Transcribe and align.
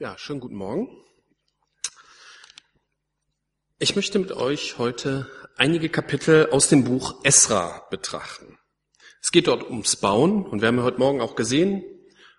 Ja, 0.00 0.16
schönen 0.16 0.40
guten 0.40 0.54
Morgen. 0.54 0.88
Ich 3.78 3.96
möchte 3.96 4.18
mit 4.18 4.32
euch 4.32 4.78
heute 4.78 5.30
einige 5.58 5.90
Kapitel 5.90 6.48
aus 6.52 6.70
dem 6.70 6.84
Buch 6.84 7.22
Esra 7.22 7.86
betrachten. 7.90 8.58
Es 9.20 9.30
geht 9.30 9.46
dort 9.46 9.62
ums 9.62 9.96
Bauen 9.96 10.46
und 10.46 10.62
wir 10.62 10.68
haben 10.68 10.78
ja 10.78 10.84
heute 10.84 11.00
Morgen 11.00 11.20
auch 11.20 11.36
gesehen, 11.36 11.84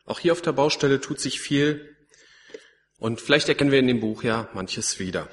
auch 0.05 0.17
hier 0.17 0.31
auf 0.31 0.41
der 0.41 0.53
Baustelle 0.53 1.01
tut 1.01 1.19
sich 1.19 1.39
viel 1.39 1.95
und 2.97 3.21
vielleicht 3.21 3.47
erkennen 3.47 3.69
wir 3.69 3.77
in 3.77 3.85
dem 3.85 3.99
Buch 3.99 4.23
ja 4.23 4.49
manches 4.55 4.97
wieder. 4.97 5.29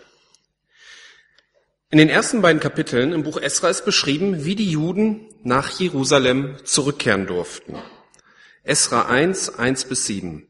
In 1.88 1.96
den 1.96 2.10
ersten 2.10 2.42
beiden 2.42 2.60
Kapiteln 2.60 3.12
im 3.12 3.22
Buch 3.22 3.40
Esra 3.40 3.70
ist 3.70 3.86
beschrieben, 3.86 4.44
wie 4.44 4.54
die 4.54 4.70
Juden 4.70 5.34
nach 5.44 5.80
Jerusalem 5.80 6.58
zurückkehren 6.66 7.26
durften. 7.26 7.78
Esra 8.64 9.06
1, 9.06 9.58
1 9.58 9.86
bis 9.86 10.04
7. 10.04 10.47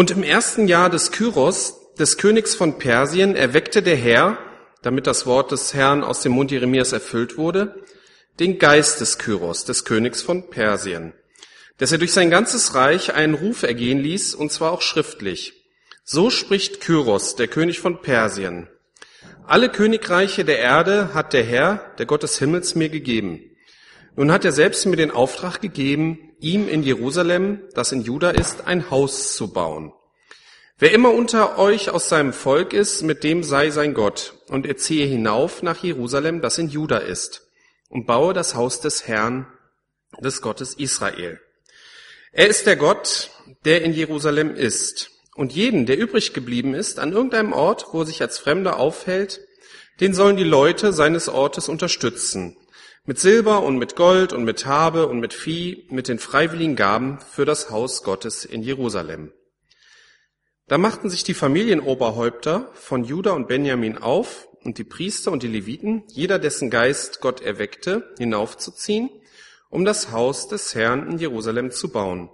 Und 0.00 0.10
im 0.10 0.22
ersten 0.22 0.66
Jahr 0.66 0.88
des 0.88 1.12
Kyros, 1.12 1.92
des 1.98 2.16
Königs 2.16 2.54
von 2.54 2.78
Persien, 2.78 3.36
erweckte 3.36 3.82
der 3.82 3.96
Herr, 3.96 4.38
damit 4.80 5.06
das 5.06 5.26
Wort 5.26 5.52
des 5.52 5.74
Herrn 5.74 6.02
aus 6.02 6.22
dem 6.22 6.32
Mund 6.32 6.50
Jeremias 6.50 6.92
erfüllt 6.92 7.36
wurde, 7.36 7.84
den 8.38 8.58
Geist 8.58 9.02
des 9.02 9.18
Kyros, 9.18 9.66
des 9.66 9.84
Königs 9.84 10.22
von 10.22 10.48
Persien, 10.48 11.12
dass 11.76 11.92
er 11.92 11.98
durch 11.98 12.14
sein 12.14 12.30
ganzes 12.30 12.74
Reich 12.74 13.12
einen 13.12 13.34
Ruf 13.34 13.62
ergehen 13.62 13.98
ließ, 13.98 14.34
und 14.34 14.50
zwar 14.50 14.72
auch 14.72 14.80
schriftlich. 14.80 15.68
So 16.02 16.30
spricht 16.30 16.80
Kyros, 16.80 17.36
der 17.36 17.48
König 17.48 17.78
von 17.80 18.00
Persien. 18.00 18.70
Alle 19.46 19.68
Königreiche 19.68 20.46
der 20.46 20.60
Erde 20.60 21.12
hat 21.12 21.34
der 21.34 21.44
Herr, 21.44 21.92
der 21.98 22.06
Gott 22.06 22.22
des 22.22 22.38
Himmels, 22.38 22.74
mir 22.74 22.88
gegeben. 22.88 23.42
Nun 24.16 24.32
hat 24.32 24.46
er 24.46 24.52
selbst 24.52 24.86
mir 24.86 24.96
den 24.96 25.10
Auftrag 25.10 25.60
gegeben, 25.60 26.29
ihm 26.40 26.68
in 26.68 26.82
Jerusalem, 26.82 27.60
das 27.74 27.92
in 27.92 28.02
Juda 28.02 28.30
ist, 28.30 28.66
ein 28.66 28.90
Haus 28.90 29.34
zu 29.34 29.52
bauen. 29.52 29.92
Wer 30.78 30.92
immer 30.92 31.12
unter 31.12 31.58
euch 31.58 31.90
aus 31.90 32.08
seinem 32.08 32.32
Volk 32.32 32.72
ist, 32.72 33.02
mit 33.02 33.22
dem 33.22 33.42
sei 33.42 33.70
sein 33.70 33.92
Gott, 33.92 34.34
und 34.48 34.66
er 34.66 34.76
ziehe 34.76 35.06
hinauf 35.06 35.62
nach 35.62 35.82
Jerusalem, 35.82 36.40
das 36.40 36.56
in 36.56 36.68
Juda 36.68 36.98
ist, 36.98 37.46
und 37.90 38.06
baue 38.06 38.32
das 38.32 38.54
Haus 38.54 38.80
des 38.80 39.06
Herrn, 39.06 39.46
des 40.22 40.40
Gottes 40.40 40.74
Israel. 40.74 41.38
Er 42.32 42.48
ist 42.48 42.66
der 42.66 42.76
Gott, 42.76 43.30
der 43.64 43.82
in 43.82 43.92
Jerusalem 43.92 44.54
ist. 44.54 45.10
Und 45.34 45.52
jeden, 45.52 45.86
der 45.86 45.98
übrig 45.98 46.32
geblieben 46.32 46.74
ist, 46.74 46.98
an 46.98 47.12
irgendeinem 47.12 47.52
Ort, 47.52 47.86
wo 47.92 48.00
er 48.00 48.06
sich 48.06 48.22
als 48.22 48.38
Fremder 48.38 48.78
aufhält, 48.78 49.40
den 50.00 50.14
sollen 50.14 50.36
die 50.36 50.44
Leute 50.44 50.92
seines 50.92 51.28
Ortes 51.28 51.68
unterstützen, 51.68 52.56
mit 53.10 53.18
Silber 53.18 53.64
und 53.64 53.76
mit 53.76 53.96
Gold 53.96 54.32
und 54.32 54.44
mit 54.44 54.66
Habe 54.66 55.08
und 55.08 55.18
mit 55.18 55.34
Vieh, 55.34 55.84
mit 55.90 56.06
den 56.06 56.20
freiwilligen 56.20 56.76
Gaben 56.76 57.18
für 57.18 57.44
das 57.44 57.68
Haus 57.68 58.04
Gottes 58.04 58.44
in 58.44 58.62
Jerusalem. 58.62 59.32
Da 60.68 60.78
machten 60.78 61.10
sich 61.10 61.24
die 61.24 61.34
Familienoberhäupter 61.34 62.70
von 62.74 63.02
Juda 63.02 63.32
und 63.32 63.48
Benjamin 63.48 63.98
auf 63.98 64.46
und 64.62 64.78
die 64.78 64.84
Priester 64.84 65.32
und 65.32 65.42
die 65.42 65.48
Leviten, 65.48 66.04
jeder 66.06 66.38
dessen 66.38 66.70
Geist 66.70 67.20
Gott 67.20 67.40
erweckte, 67.40 68.14
hinaufzuziehen, 68.16 69.10
um 69.70 69.84
das 69.84 70.12
Haus 70.12 70.46
des 70.46 70.76
Herrn 70.76 71.10
in 71.10 71.18
Jerusalem 71.18 71.72
zu 71.72 71.90
bauen. 71.90 72.30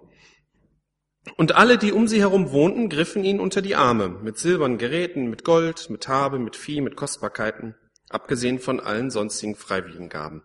Und 1.38 1.54
alle, 1.54 1.78
die 1.78 1.92
um 1.92 2.06
sie 2.06 2.20
herum 2.20 2.52
wohnten, 2.52 2.90
griffen 2.90 3.24
ihn 3.24 3.40
unter 3.40 3.62
die 3.62 3.76
Arme, 3.76 4.10
mit 4.10 4.36
silbernen 4.36 4.76
Geräten, 4.76 5.30
mit 5.30 5.42
Gold, 5.42 5.88
mit 5.88 6.06
Habe, 6.06 6.38
mit 6.38 6.54
Vieh, 6.54 6.82
mit 6.82 6.96
Kostbarkeiten, 6.96 7.76
abgesehen 8.10 8.58
von 8.58 8.78
allen 8.78 9.10
sonstigen 9.10 9.54
freiwilligen 9.54 10.10
Gaben. 10.10 10.42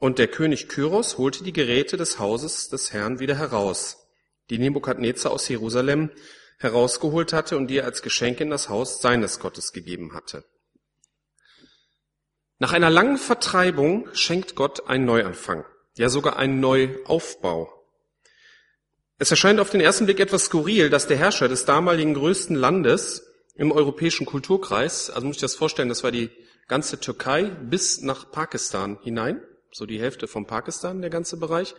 Und 0.00 0.18
der 0.18 0.28
König 0.28 0.70
Kyros 0.70 1.18
holte 1.18 1.44
die 1.44 1.52
Geräte 1.52 1.98
des 1.98 2.18
Hauses 2.18 2.70
des 2.70 2.94
Herrn 2.94 3.20
wieder 3.20 3.36
heraus, 3.36 4.08
die 4.48 4.58
Nebukadnezar 4.58 5.30
aus 5.30 5.46
Jerusalem 5.46 6.10
herausgeholt 6.58 7.34
hatte 7.34 7.58
und 7.58 7.66
die 7.66 7.76
er 7.76 7.84
als 7.84 8.00
Geschenk 8.00 8.40
in 8.40 8.48
das 8.48 8.70
Haus 8.70 9.02
seines 9.02 9.40
Gottes 9.40 9.72
gegeben 9.72 10.14
hatte. 10.14 10.42
Nach 12.58 12.72
einer 12.72 12.88
langen 12.88 13.18
Vertreibung 13.18 14.08
schenkt 14.14 14.54
Gott 14.54 14.88
einen 14.88 15.04
Neuanfang, 15.04 15.66
ja 15.98 16.08
sogar 16.08 16.38
einen 16.38 16.60
Neuaufbau. 16.60 17.70
Es 19.18 19.30
erscheint 19.30 19.60
auf 19.60 19.68
den 19.68 19.82
ersten 19.82 20.06
Blick 20.06 20.18
etwas 20.18 20.46
skurril, 20.46 20.88
dass 20.88 21.08
der 21.08 21.18
Herrscher 21.18 21.48
des 21.48 21.66
damaligen 21.66 22.14
größten 22.14 22.56
Landes 22.56 23.26
im 23.54 23.70
europäischen 23.70 24.24
Kulturkreis, 24.24 25.10
also 25.10 25.26
muss 25.26 25.36
ich 25.36 25.42
das 25.42 25.56
vorstellen, 25.56 25.90
das 25.90 26.04
war 26.04 26.10
die 26.10 26.30
ganze 26.68 26.98
Türkei 27.00 27.44
bis 27.44 28.00
nach 28.00 28.30
Pakistan 28.30 28.98
hinein, 29.02 29.42
so 29.72 29.86
die 29.86 30.00
Hälfte 30.00 30.26
von 30.26 30.46
Pakistan, 30.46 31.00
der 31.00 31.10
ganze 31.10 31.36
Bereich. 31.36 31.74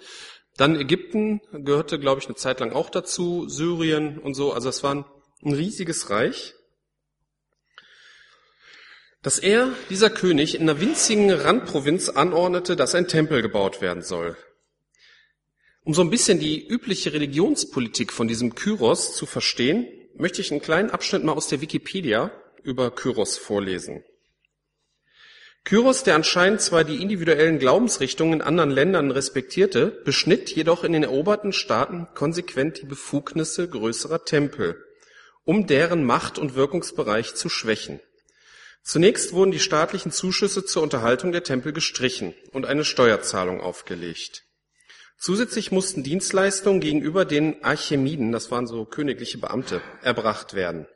Dann 0.57 0.79
Ägypten 0.79 1.41
gehörte, 1.51 1.99
glaube 1.99 2.19
ich, 2.19 2.27
eine 2.27 2.35
Zeit 2.35 2.59
lang 2.59 2.73
auch 2.73 2.89
dazu, 2.89 3.47
Syrien 3.47 4.17
und 4.19 4.33
so. 4.33 4.53
Also 4.53 4.69
es 4.69 4.83
war 4.83 4.95
ein, 4.95 5.05
riesiges 5.43 6.11
Reich. 6.11 6.53
Dass 9.23 9.39
er, 9.39 9.69
dieser 9.89 10.11
König, 10.11 10.55
in 10.55 10.61
einer 10.61 10.79
winzigen 10.79 11.31
Randprovinz 11.31 12.09
anordnete, 12.09 12.75
dass 12.75 12.95
ein 12.95 13.07
Tempel 13.07 13.41
gebaut 13.41 13.81
werden 13.81 14.03
soll. 14.03 14.37
Um 15.83 15.95
so 15.95 16.01
ein 16.01 16.11
bisschen 16.11 16.39
die 16.39 16.67
übliche 16.67 17.13
Religionspolitik 17.13 18.13
von 18.13 18.27
diesem 18.27 18.53
Kyros 18.53 19.15
zu 19.15 19.25
verstehen, 19.25 19.87
möchte 20.15 20.41
ich 20.41 20.51
einen 20.51 20.61
kleinen 20.61 20.91
Abschnitt 20.91 21.23
mal 21.23 21.33
aus 21.33 21.47
der 21.47 21.61
Wikipedia 21.61 22.31
über 22.61 22.91
Kyros 22.91 23.37
vorlesen. 23.37 24.03
Kyros, 25.63 26.03
der 26.03 26.15
anscheinend 26.15 26.61
zwar 26.61 26.83
die 26.83 27.01
individuellen 27.01 27.59
Glaubensrichtungen 27.59 28.33
in 28.33 28.41
anderen 28.41 28.71
Ländern 28.71 29.11
respektierte, 29.11 29.87
beschnitt 30.03 30.49
jedoch 30.49 30.83
in 30.83 30.93
den 30.93 31.03
eroberten 31.03 31.53
Staaten 31.53 32.07
konsequent 32.15 32.81
die 32.81 32.87
Befugnisse 32.87 33.69
größerer 33.69 34.25
Tempel, 34.25 34.83
um 35.43 35.67
deren 35.67 36.03
Macht 36.03 36.39
und 36.39 36.55
Wirkungsbereich 36.55 37.35
zu 37.35 37.47
schwächen. 37.47 37.99
Zunächst 38.83 39.33
wurden 39.33 39.51
die 39.51 39.59
staatlichen 39.59 40.11
Zuschüsse 40.11 40.65
zur 40.65 40.81
Unterhaltung 40.81 41.31
der 41.31 41.43
Tempel 41.43 41.71
gestrichen 41.71 42.33
und 42.51 42.65
eine 42.65 42.83
Steuerzahlung 42.83 43.61
aufgelegt. 43.61 44.43
Zusätzlich 45.19 45.71
mussten 45.71 46.01
Dienstleistungen 46.01 46.81
gegenüber 46.81 47.25
den 47.25 47.63
Archemiden, 47.63 48.31
das 48.31 48.49
waren 48.49 48.65
so 48.65 48.85
königliche 48.85 49.37
Beamte, 49.37 49.81
erbracht 50.01 50.55
werden. 50.55 50.87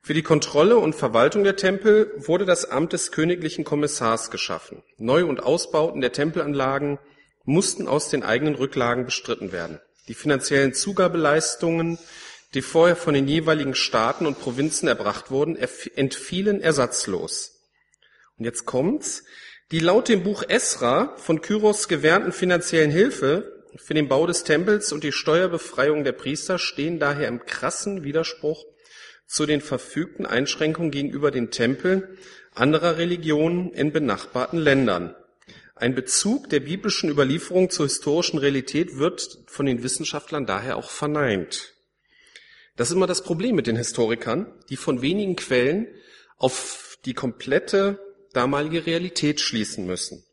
Für 0.00 0.14
die 0.14 0.22
Kontrolle 0.22 0.78
und 0.78 0.94
Verwaltung 0.94 1.44
der 1.44 1.56
Tempel 1.56 2.12
wurde 2.16 2.44
das 2.44 2.70
Amt 2.70 2.92
des 2.92 3.12
königlichen 3.12 3.64
Kommissars 3.64 4.30
geschaffen. 4.30 4.82
Neu- 4.96 5.26
und 5.26 5.42
Ausbauten 5.42 6.00
der 6.00 6.12
Tempelanlagen 6.12 6.98
mussten 7.44 7.88
aus 7.88 8.08
den 8.08 8.22
eigenen 8.22 8.54
Rücklagen 8.54 9.04
bestritten 9.04 9.52
werden. 9.52 9.80
Die 10.08 10.14
finanziellen 10.14 10.72
Zugabeleistungen, 10.72 11.98
die 12.54 12.62
vorher 12.62 12.96
von 12.96 13.14
den 13.14 13.28
jeweiligen 13.28 13.74
Staaten 13.74 14.26
und 14.26 14.40
Provinzen 14.40 14.88
erbracht 14.88 15.30
wurden, 15.30 15.56
entfielen 15.56 16.60
ersatzlos. 16.60 17.60
Und 18.38 18.44
jetzt 18.44 18.64
kommt's. 18.64 19.24
Die 19.70 19.80
laut 19.80 20.08
dem 20.08 20.22
Buch 20.22 20.44
Esra 20.48 21.14
von 21.18 21.42
Kyros 21.42 21.88
gewährten 21.88 22.32
finanziellen 22.32 22.90
Hilfe 22.90 23.52
für 23.76 23.92
den 23.92 24.08
Bau 24.08 24.26
des 24.26 24.44
Tempels 24.44 24.92
und 24.92 25.04
die 25.04 25.12
Steuerbefreiung 25.12 26.04
der 26.04 26.12
Priester 26.12 26.58
stehen 26.58 26.98
daher 26.98 27.28
im 27.28 27.44
krassen 27.44 28.02
Widerspruch 28.02 28.64
zu 29.28 29.46
den 29.46 29.60
verfügten 29.60 30.26
Einschränkungen 30.26 30.90
gegenüber 30.90 31.30
den 31.30 31.50
Tempeln 31.50 32.02
anderer 32.52 32.96
Religionen 32.96 33.72
in 33.72 33.92
benachbarten 33.92 34.58
Ländern. 34.58 35.14
Ein 35.76 35.94
Bezug 35.94 36.50
der 36.50 36.60
biblischen 36.60 37.08
Überlieferung 37.08 37.70
zur 37.70 37.86
historischen 37.86 38.38
Realität 38.38 38.98
wird 38.98 39.38
von 39.46 39.66
den 39.66 39.84
Wissenschaftlern 39.84 40.44
daher 40.44 40.76
auch 40.76 40.90
verneint. 40.90 41.74
Das 42.76 42.88
ist 42.88 42.94
immer 42.94 43.06
das 43.06 43.22
Problem 43.22 43.54
mit 43.54 43.68
den 43.68 43.76
Historikern, 43.76 44.52
die 44.70 44.76
von 44.76 45.02
wenigen 45.02 45.36
Quellen 45.36 45.86
auf 46.36 46.98
die 47.04 47.14
komplette 47.14 48.00
damalige 48.32 48.86
Realität 48.86 49.40
schließen 49.40 49.86
müssen. 49.86 50.24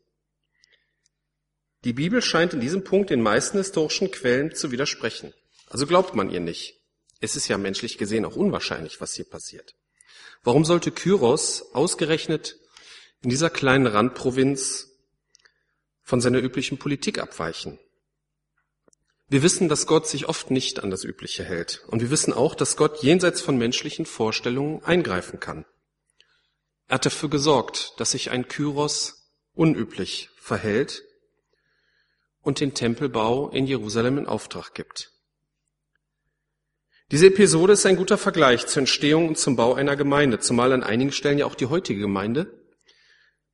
Die 1.84 1.92
Bibel 1.92 2.22
scheint 2.22 2.54
in 2.54 2.60
diesem 2.60 2.82
Punkt 2.82 3.10
den 3.10 3.20
meisten 3.20 3.58
historischen 3.58 4.10
Quellen 4.10 4.54
zu 4.54 4.72
widersprechen. 4.72 5.32
Also 5.68 5.86
glaubt 5.86 6.14
man 6.16 6.30
ihr 6.30 6.40
nicht. 6.40 6.80
Es 7.20 7.36
ist 7.36 7.48
ja 7.48 7.58
menschlich 7.58 7.98
gesehen 7.98 8.24
auch 8.24 8.36
unwahrscheinlich, 8.36 9.00
was 9.00 9.14
hier 9.14 9.24
passiert. 9.24 9.74
Warum 10.42 10.64
sollte 10.64 10.90
Kyros 10.90 11.74
ausgerechnet 11.74 12.56
in 13.22 13.30
dieser 13.30 13.50
kleinen 13.50 13.86
Randprovinz 13.86 14.90
von 16.02 16.20
seiner 16.20 16.38
üblichen 16.38 16.78
Politik 16.78 17.18
abweichen? 17.18 17.78
Wir 19.28 19.42
wissen, 19.42 19.68
dass 19.68 19.88
Gott 19.88 20.06
sich 20.06 20.28
oft 20.28 20.52
nicht 20.52 20.84
an 20.84 20.90
das 20.90 21.02
Übliche 21.02 21.42
hält. 21.42 21.84
Und 21.88 22.00
wir 22.00 22.10
wissen 22.10 22.32
auch, 22.32 22.54
dass 22.54 22.76
Gott 22.76 23.02
jenseits 23.02 23.40
von 23.40 23.56
menschlichen 23.56 24.06
Vorstellungen 24.06 24.84
eingreifen 24.84 25.40
kann. 25.40 25.64
Er 26.86 26.96
hat 26.96 27.06
dafür 27.06 27.28
gesorgt, 27.28 27.94
dass 27.98 28.12
sich 28.12 28.30
ein 28.30 28.46
Kyros 28.46 29.32
unüblich 29.52 30.30
verhält 30.36 31.02
und 32.40 32.60
den 32.60 32.74
Tempelbau 32.74 33.50
in 33.50 33.66
Jerusalem 33.66 34.18
in 34.18 34.26
Auftrag 34.26 34.74
gibt. 34.74 35.10
Diese 37.12 37.28
Episode 37.28 37.74
ist 37.74 37.86
ein 37.86 37.96
guter 37.96 38.18
Vergleich 38.18 38.66
zur 38.66 38.80
Entstehung 38.80 39.28
und 39.28 39.38
zum 39.38 39.54
Bau 39.54 39.74
einer 39.74 39.94
Gemeinde, 39.94 40.40
zumal 40.40 40.72
an 40.72 40.82
einigen 40.82 41.12
Stellen 41.12 41.38
ja 41.38 41.46
auch 41.46 41.54
die 41.54 41.66
heutige 41.66 42.00
Gemeinde 42.00 42.64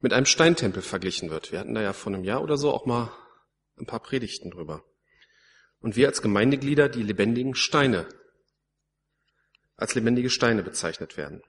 mit 0.01 0.15
einem 0.15 0.25
Steintempel 0.25 0.83
verglichen 0.83 1.29
wird. 1.29 1.53
Wir 1.53 1.59
hatten 1.59 1.75
da 1.75 1.83
ja 1.83 1.93
vor 1.93 2.15
einem 2.15 2.25
Jahr 2.25 2.43
oder 2.43 2.57
so 2.57 2.73
auch 2.73 2.87
mal 2.87 3.13
ein 3.79 3.87
paar 3.87 4.01
Predigten 4.01 4.51
drüber. 4.51 4.85
und 5.81 5.97
wir 5.97 6.07
als 6.07 6.23
Gemeindeglieder 6.23 6.89
die 6.89 7.03
lebendigen 7.03 7.55
Steine, 7.55 8.09
als 9.77 9.95
lebendige 9.95 10.31
Steine 10.31 10.63
bezeichnet 10.63 11.17
werden. 11.17 11.43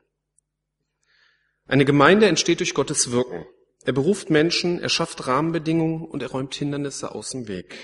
Eine 1.68 1.86
Gemeinde 1.86 2.26
entsteht 2.26 2.60
durch 2.60 2.74
Gottes 2.74 3.12
Wirken. 3.12 3.46
Er 3.86 3.94
beruft 3.94 4.30
Menschen, 4.30 4.80
er 4.80 4.90
schafft 4.90 5.28
Rahmenbedingungen 5.28 6.04
und 6.04 6.22
er 6.22 6.32
räumt 6.32 6.56
Hindernisse 6.56 7.14
aus 7.14 7.30
dem 7.30 7.48
Weg. 7.48 7.78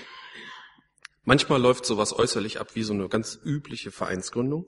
Manchmal 1.22 1.60
läuft 1.60 1.84
sowas 1.84 2.12
äußerlich 2.12 2.60
ab 2.60 2.74
wie 2.74 2.82
so 2.82 2.92
eine 2.92 3.08
ganz 3.08 3.38
übliche 3.44 3.90
Vereinsgründung. 3.90 4.66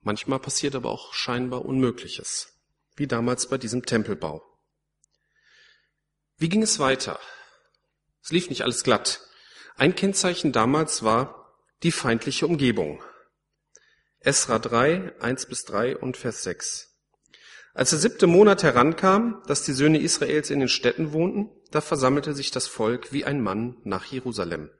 Manchmal 0.00 0.38
passiert 0.38 0.74
aber 0.74 0.90
auch 0.90 1.12
scheinbar 1.12 1.64
Unmögliches, 1.64 2.54
wie 2.96 3.06
damals 3.06 3.48
bei 3.48 3.58
diesem 3.58 3.84
Tempelbau. 3.84 4.42
Wie 6.36 6.48
ging 6.48 6.62
es 6.62 6.78
weiter? 6.78 7.18
Es 8.22 8.30
lief 8.30 8.48
nicht 8.48 8.62
alles 8.62 8.84
glatt. 8.84 9.20
Ein 9.76 9.94
Kennzeichen 9.94 10.52
damals 10.52 11.02
war 11.02 11.56
die 11.82 11.92
feindliche 11.92 12.46
Umgebung. 12.46 13.02
Esra 14.20 14.58
3, 14.58 15.20
1 15.20 15.46
bis 15.46 15.64
3 15.64 15.96
und 15.96 16.16
Vers 16.16 16.42
6. 16.44 16.88
Als 17.74 17.90
der 17.90 17.98
siebte 17.98 18.26
Monat 18.26 18.62
herankam, 18.62 19.42
dass 19.46 19.62
die 19.62 19.72
Söhne 19.72 20.00
Israels 20.00 20.50
in 20.50 20.58
den 20.60 20.68
Städten 20.68 21.12
wohnten, 21.12 21.50
da 21.70 21.80
versammelte 21.80 22.34
sich 22.34 22.50
das 22.50 22.66
Volk 22.66 23.12
wie 23.12 23.24
ein 23.24 23.40
Mann 23.40 23.76
nach 23.84 24.04
Jerusalem. 24.06 24.70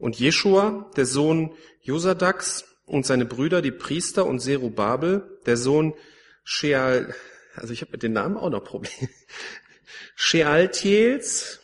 Und 0.00 0.18
Jeschua, 0.18 0.90
der 0.96 1.06
Sohn 1.06 1.52
Josadaks, 1.82 2.64
und 2.90 3.06
seine 3.06 3.24
Brüder, 3.24 3.62
die 3.62 3.70
Priester 3.70 4.26
und 4.26 4.40
Serubabel, 4.40 5.38
der 5.46 5.56
Sohn 5.56 5.94
Sheal, 6.42 7.14
also 7.54 7.72
ich 7.72 7.82
habe 7.82 7.92
mit 7.92 8.02
den 8.02 8.12
Namen 8.12 8.36
auch 8.36 8.50
noch 8.50 8.64
Probleme. 8.64 9.08
Shealtiels, 10.16 11.60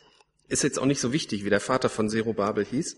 ist 0.47 0.63
jetzt 0.63 0.79
auch 0.79 0.85
nicht 0.85 1.01
so 1.01 1.11
wichtig, 1.11 1.43
wie 1.43 1.49
der 1.49 1.59
Vater 1.59 1.89
von 1.89 2.09
Serubabel 2.09 2.63
hieß. 2.63 2.95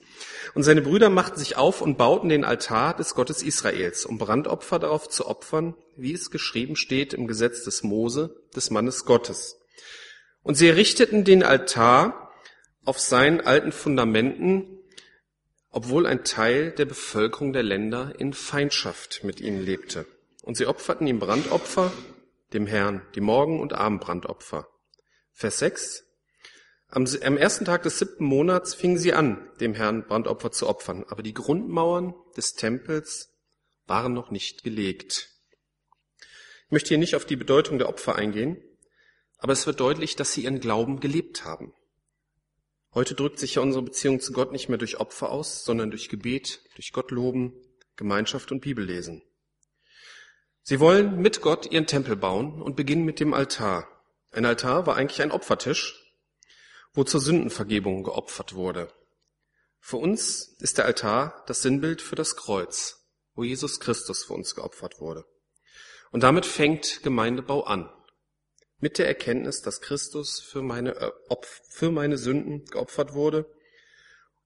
Und 0.53 0.61
seine 0.61 0.83
Brüder 0.83 1.09
machten 1.09 1.39
sich 1.39 1.57
auf 1.57 1.81
und 1.81 1.97
bauten 1.97 2.29
den 2.29 2.45
Altar 2.45 2.95
des 2.95 3.15
Gottes 3.15 3.41
Israels, 3.41 4.05
um 4.05 4.19
Brandopfer 4.19 4.77
darauf 4.77 5.09
zu 5.09 5.27
opfern, 5.27 5.73
wie 5.97 6.13
es 6.13 6.29
geschrieben 6.29 6.75
steht 6.75 7.15
im 7.15 7.25
Gesetz 7.25 7.63
des 7.63 7.81
Mose, 7.81 8.35
des 8.55 8.69
Mannes 8.69 9.05
Gottes. 9.05 9.59
Und 10.43 10.55
sie 10.55 10.67
errichteten 10.67 11.23
den 11.23 11.41
Altar 11.41 12.31
auf 12.85 12.99
seinen 12.99 13.41
alten 13.41 13.71
Fundamenten 13.71 14.78
obwohl 15.71 16.05
ein 16.05 16.23
Teil 16.23 16.71
der 16.71 16.85
Bevölkerung 16.85 17.53
der 17.53 17.63
Länder 17.63 18.13
in 18.17 18.33
Feindschaft 18.33 19.23
mit 19.23 19.39
ihnen 19.39 19.61
lebte. 19.61 20.05
Und 20.43 20.57
sie 20.57 20.65
opferten 20.65 21.05
ihm 21.07 21.19
Brandopfer, 21.19 21.91
dem 22.53 22.65
Herrn, 22.65 23.01
die 23.15 23.21
Morgen- 23.21 23.59
und 23.59 23.73
Abendbrandopfer. 23.73 24.67
Vers 25.31 25.59
6. 25.59 26.05
Am, 26.87 27.05
am 27.23 27.37
ersten 27.37 27.65
Tag 27.65 27.83
des 27.83 27.99
siebten 27.99 28.25
Monats 28.25 28.73
fingen 28.73 28.97
sie 28.97 29.13
an, 29.13 29.47
dem 29.59 29.75
Herrn 29.75 30.07
Brandopfer 30.07 30.51
zu 30.51 30.67
opfern, 30.67 31.05
aber 31.07 31.21
die 31.21 31.35
Grundmauern 31.35 32.15
des 32.35 32.53
Tempels 32.53 33.29
waren 33.85 34.13
noch 34.13 34.31
nicht 34.31 34.63
gelegt. 34.63 35.29
Ich 36.65 36.71
möchte 36.71 36.89
hier 36.89 36.97
nicht 36.97 37.15
auf 37.15 37.25
die 37.25 37.35
Bedeutung 37.35 37.77
der 37.77 37.89
Opfer 37.89 38.15
eingehen, 38.15 38.57
aber 39.37 39.53
es 39.53 39.67
wird 39.67 39.79
deutlich, 39.79 40.15
dass 40.15 40.33
sie 40.33 40.43
ihren 40.43 40.59
Glauben 40.59 40.99
gelebt 40.99 41.45
haben. 41.45 41.73
Heute 42.93 43.13
drückt 43.13 43.37
sich 43.37 43.55
ja 43.55 43.61
unsere 43.61 43.83
Beziehung 43.83 44.19
zu 44.19 44.33
Gott 44.33 44.51
nicht 44.51 44.67
mehr 44.67 44.79
durch 44.79 44.99
Opfer 44.99 45.29
aus, 45.29 45.63
sondern 45.63 45.91
durch 45.91 46.09
Gebet, 46.09 46.61
durch 46.75 46.91
Gott 46.91 47.11
loben, 47.11 47.53
Gemeinschaft 47.95 48.51
und 48.51 48.61
Bibellesen. 48.61 49.21
Sie 50.63 50.79
wollen 50.79 51.21
mit 51.21 51.41
Gott 51.41 51.71
ihren 51.71 51.85
Tempel 51.85 52.15
bauen 52.15 52.61
und 52.61 52.75
beginnen 52.75 53.05
mit 53.05 53.19
dem 53.19 53.33
Altar. 53.33 53.87
Ein 54.31 54.45
Altar 54.45 54.87
war 54.87 54.95
eigentlich 54.95 55.21
ein 55.21 55.31
Opfertisch, 55.31 56.15
wo 56.93 57.03
zur 57.03 57.19
Sündenvergebung 57.19 58.03
geopfert 58.03 58.55
wurde. 58.55 58.91
Für 59.79 59.97
uns 59.97 60.55
ist 60.59 60.77
der 60.77 60.85
Altar 60.85 61.43
das 61.45 61.61
Sinnbild 61.61 62.01
für 62.01 62.15
das 62.15 62.35
Kreuz, 62.35 63.07
wo 63.35 63.43
Jesus 63.43 63.79
Christus 63.79 64.23
für 64.23 64.33
uns 64.33 64.55
geopfert 64.55 64.99
wurde. 64.99 65.25
Und 66.11 66.23
damit 66.23 66.45
fängt 66.45 67.03
Gemeindebau 67.03 67.63
an 67.63 67.89
mit 68.79 68.97
der 68.97 69.07
Erkenntnis, 69.07 69.61
dass 69.61 69.81
Christus 69.81 70.39
für 70.39 70.61
meine, 70.61 70.95
äh, 70.95 71.11
für 71.69 71.91
meine 71.91 72.17
Sünden 72.17 72.65
geopfert 72.65 73.13
wurde. 73.13 73.45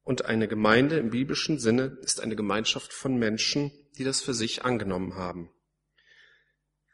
Und 0.04 0.26
eine 0.26 0.48
Gemeinde 0.48 0.98
im 0.98 1.12
biblischen 1.12 1.60
Sinne 1.60 1.98
ist 2.02 2.22
eine 2.22 2.36
Gemeinschaft 2.36 2.92
von 2.94 3.16
Menschen, 3.16 3.72
die 3.98 4.04
das 4.04 4.22
für 4.22 4.34
sich 4.34 4.66
angenommen 4.66 5.16
haben. 5.16 5.50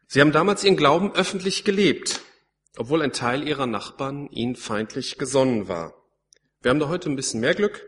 Sie 0.08 0.22
haben 0.22 0.32
damals 0.32 0.64
ihren 0.64 0.78
Glauben 0.78 1.14
öffentlich 1.14 1.64
gelebt, 1.64 2.22
obwohl 2.78 3.02
ein 3.02 3.14
Teil 3.14 3.48
ihrer 3.48 3.68
Nachbarn 3.68 4.28
ihnen 4.30 4.56
feindlich 4.56 5.18
gesonnen 5.18 5.68
war. 5.68 5.94
Wir 6.62 6.70
haben 6.70 6.80
da 6.80 6.88
heute 6.88 7.10
ein 7.10 7.16
bisschen 7.16 7.40
mehr 7.40 7.56
Glück. 7.56 7.88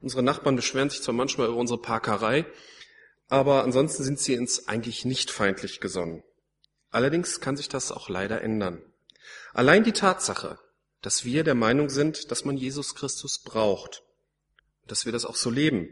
Unsere 0.00 0.22
Nachbarn 0.22 0.56
beschweren 0.56 0.90
sich 0.90 1.02
zwar 1.02 1.14
manchmal 1.14 1.48
über 1.48 1.56
unsere 1.56 1.80
Parkerei, 1.80 2.46
aber 3.28 3.64
ansonsten 3.64 4.02
sind 4.02 4.18
sie 4.18 4.38
uns 4.38 4.68
eigentlich 4.68 5.04
nicht 5.04 5.30
feindlich 5.30 5.80
gesonnen. 5.80 6.22
Allerdings 6.92 7.40
kann 7.40 7.56
sich 7.56 7.68
das 7.68 7.90
auch 7.90 8.08
leider 8.08 8.42
ändern. 8.42 8.80
Allein 9.52 9.82
die 9.82 9.92
Tatsache, 9.92 10.58
dass 11.00 11.24
wir 11.24 11.42
der 11.42 11.54
Meinung 11.54 11.88
sind, 11.88 12.30
dass 12.30 12.44
man 12.44 12.56
Jesus 12.56 12.94
Christus 12.94 13.40
braucht, 13.40 14.02
dass 14.86 15.04
wir 15.04 15.12
das 15.12 15.24
auch 15.24 15.36
so 15.36 15.50
leben, 15.50 15.88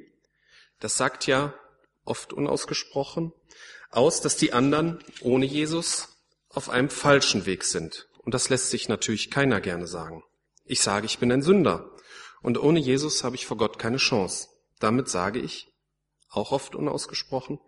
das 0.78 0.96
sagt 0.96 1.26
ja 1.26 1.54
oft 2.04 2.32
unausgesprochen 2.32 3.32
aus, 3.90 4.20
dass 4.20 4.36
die 4.36 4.52
anderen 4.52 5.02
ohne 5.20 5.46
Jesus 5.46 6.08
auf 6.48 6.68
einem 6.68 6.90
falschen 6.90 7.46
Weg 7.46 7.64
sind. 7.64 8.08
Und 8.18 8.34
das 8.34 8.48
lässt 8.48 8.70
sich 8.70 8.88
natürlich 8.88 9.30
keiner 9.30 9.60
gerne 9.60 9.86
sagen. 9.86 10.22
Ich 10.64 10.80
sage, 10.80 11.06
ich 11.06 11.18
bin 11.18 11.32
ein 11.32 11.42
Sünder. 11.42 11.90
Und 12.42 12.58
ohne 12.58 12.78
Jesus 12.78 13.24
habe 13.24 13.36
ich 13.36 13.46
vor 13.46 13.56
Gott 13.56 13.78
keine 13.78 13.96
Chance. 13.96 14.48
Damit 14.78 15.08
sage 15.08 15.40
ich, 15.40 15.72
auch 16.28 16.52
oft 16.52 16.74
unausgesprochen, 16.74 17.58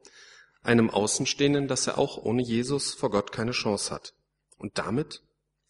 einem 0.62 0.90
Außenstehenden, 0.90 1.68
dass 1.68 1.86
er 1.86 1.98
auch 1.98 2.18
ohne 2.18 2.42
Jesus 2.42 2.94
vor 2.94 3.10
Gott 3.10 3.32
keine 3.32 3.52
Chance 3.52 3.92
hat. 3.92 4.14
Und 4.58 4.78
damit 4.78 5.22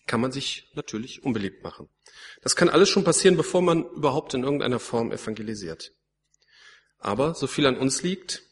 kann 0.07 0.21
man 0.21 0.33
sich 0.33 0.71
natürlich 0.75 1.23
unbeliebt 1.23 1.63
machen. 1.63 1.89
Das 2.43 2.57
kann 2.57 2.69
alles 2.69 2.89
schon 2.89 3.05
passieren, 3.05 3.37
bevor 3.37 3.63
man 3.63 3.85
überhaupt 3.85 4.35
in 4.35 4.43
irgendeiner 4.43 4.79
Form 4.79 5.13
evangelisiert. 5.13 5.93
Aber 6.99 7.35
so 7.35 7.47
viel 7.47 7.67
an 7.67 7.77
uns 7.77 8.03
liegt, 8.03 8.43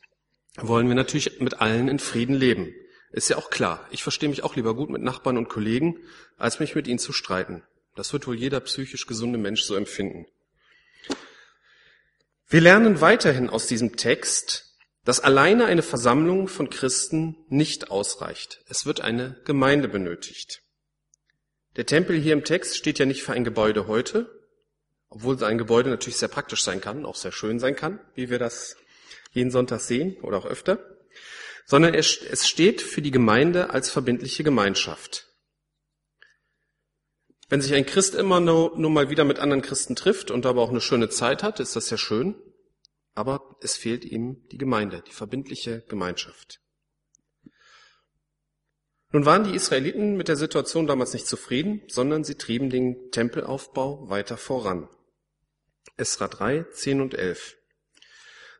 wollen 0.56 0.88
wir 0.88 0.94
natürlich 0.94 1.40
mit 1.40 1.60
allen 1.60 1.88
in 1.88 1.98
Frieden 1.98 2.34
leben. 2.34 2.74
Ist 3.12 3.28
ja 3.28 3.36
auch 3.36 3.50
klar. 3.50 3.86
Ich 3.90 4.02
verstehe 4.02 4.28
mich 4.28 4.44
auch 4.44 4.56
lieber 4.56 4.74
gut 4.74 4.90
mit 4.90 5.02
Nachbarn 5.02 5.36
und 5.36 5.48
Kollegen, 5.48 5.98
als 6.36 6.60
mich 6.60 6.74
mit 6.74 6.86
ihnen 6.86 6.98
zu 6.98 7.12
streiten. 7.12 7.64
Das 7.96 8.12
wird 8.12 8.26
wohl 8.26 8.36
jeder 8.36 8.60
psychisch 8.60 9.06
gesunde 9.06 9.38
Mensch 9.38 9.62
so 9.62 9.74
empfinden. 9.74 10.26
Wir 12.48 12.60
lernen 12.60 13.00
weiterhin 13.00 13.50
aus 13.50 13.66
diesem 13.66 13.96
Text, 13.96 14.69
dass 15.04 15.20
alleine 15.20 15.64
eine 15.64 15.82
Versammlung 15.82 16.48
von 16.48 16.68
Christen 16.68 17.36
nicht 17.48 17.90
ausreicht. 17.90 18.62
Es 18.68 18.84
wird 18.84 19.00
eine 19.00 19.40
Gemeinde 19.44 19.88
benötigt. 19.88 20.62
Der 21.76 21.86
Tempel 21.86 22.18
hier 22.18 22.32
im 22.32 22.44
Text 22.44 22.76
steht 22.76 22.98
ja 22.98 23.06
nicht 23.06 23.22
für 23.22 23.32
ein 23.32 23.44
Gebäude 23.44 23.86
heute, 23.86 24.28
obwohl 25.08 25.42
ein 25.42 25.58
Gebäude 25.58 25.90
natürlich 25.90 26.18
sehr 26.18 26.28
praktisch 26.28 26.62
sein 26.62 26.80
kann, 26.80 27.06
auch 27.06 27.16
sehr 27.16 27.32
schön 27.32 27.58
sein 27.58 27.76
kann, 27.76 28.00
wie 28.14 28.28
wir 28.28 28.38
das 28.38 28.76
jeden 29.32 29.50
Sonntag 29.50 29.80
sehen 29.80 30.16
oder 30.22 30.38
auch 30.38 30.46
öfter, 30.46 30.78
sondern 31.64 31.94
es 31.94 32.48
steht 32.48 32.82
für 32.82 33.00
die 33.00 33.10
Gemeinde 33.10 33.70
als 33.70 33.90
verbindliche 33.90 34.44
Gemeinschaft. 34.44 35.28
Wenn 37.48 37.60
sich 37.60 37.74
ein 37.74 37.86
Christ 37.86 38.14
immer 38.14 38.38
nur, 38.40 38.76
nur 38.78 38.90
mal 38.90 39.10
wieder 39.10 39.24
mit 39.24 39.38
anderen 39.38 39.62
Christen 39.62 39.96
trifft 39.96 40.30
und 40.30 40.46
aber 40.46 40.62
auch 40.62 40.70
eine 40.70 40.80
schöne 40.80 41.08
Zeit 41.08 41.42
hat, 41.42 41.58
ist 41.58 41.74
das 41.74 41.90
ja 41.90 41.96
schön 41.96 42.36
aber 43.14 43.56
es 43.60 43.76
fehlt 43.76 44.04
ihm 44.04 44.46
die 44.50 44.58
Gemeinde, 44.58 45.02
die 45.06 45.12
verbindliche 45.12 45.84
Gemeinschaft. 45.88 46.60
Nun 49.12 49.26
waren 49.26 49.44
die 49.44 49.56
Israeliten 49.56 50.16
mit 50.16 50.28
der 50.28 50.36
Situation 50.36 50.86
damals 50.86 51.12
nicht 51.12 51.26
zufrieden, 51.26 51.82
sondern 51.88 52.22
sie 52.22 52.36
trieben 52.36 52.70
den 52.70 53.10
Tempelaufbau 53.10 54.08
weiter 54.08 54.36
voran. 54.36 54.88
Esra 55.96 56.28
3, 56.28 56.66
10 56.72 57.00
und 57.00 57.14
11. 57.14 57.56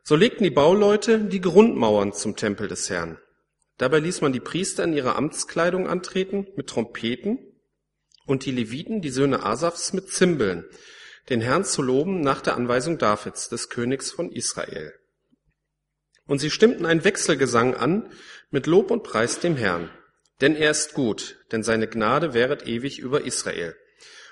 So 0.03 0.15
legten 0.15 0.43
die 0.43 0.49
Bauleute 0.49 1.19
die 1.19 1.41
Grundmauern 1.41 2.11
zum 2.11 2.35
Tempel 2.35 2.67
des 2.67 2.89
Herrn. 2.89 3.17
Dabei 3.77 3.99
ließ 3.99 4.21
man 4.21 4.33
die 4.33 4.39
Priester 4.39 4.83
in 4.83 4.93
ihrer 4.93 5.15
Amtskleidung 5.15 5.87
antreten 5.87 6.47
mit 6.55 6.67
Trompeten 6.67 7.39
und 8.25 8.45
die 8.45 8.51
Leviten, 8.51 9.01
die 9.01 9.09
Söhne 9.09 9.43
Asafs, 9.43 9.93
mit 9.93 10.09
Zimbeln, 10.09 10.65
den 11.31 11.39
Herrn 11.39 11.63
zu 11.63 11.81
loben 11.81 12.19
nach 12.19 12.41
der 12.41 12.55
Anweisung 12.55 12.97
Davids, 12.97 13.47
des 13.47 13.69
Königs 13.69 14.11
von 14.11 14.29
Israel. 14.33 14.93
Und 16.27 16.39
sie 16.39 16.51
stimmten 16.51 16.85
einen 16.85 17.05
Wechselgesang 17.05 17.73
an 17.73 18.11
mit 18.49 18.67
Lob 18.67 18.91
und 18.91 19.03
Preis 19.03 19.39
dem 19.39 19.55
Herrn. 19.55 19.89
Denn 20.41 20.57
er 20.57 20.71
ist 20.71 20.93
gut, 20.93 21.37
denn 21.53 21.63
seine 21.63 21.87
Gnade 21.87 22.33
wäret 22.33 22.67
ewig 22.67 22.99
über 22.99 23.23
Israel. 23.23 23.77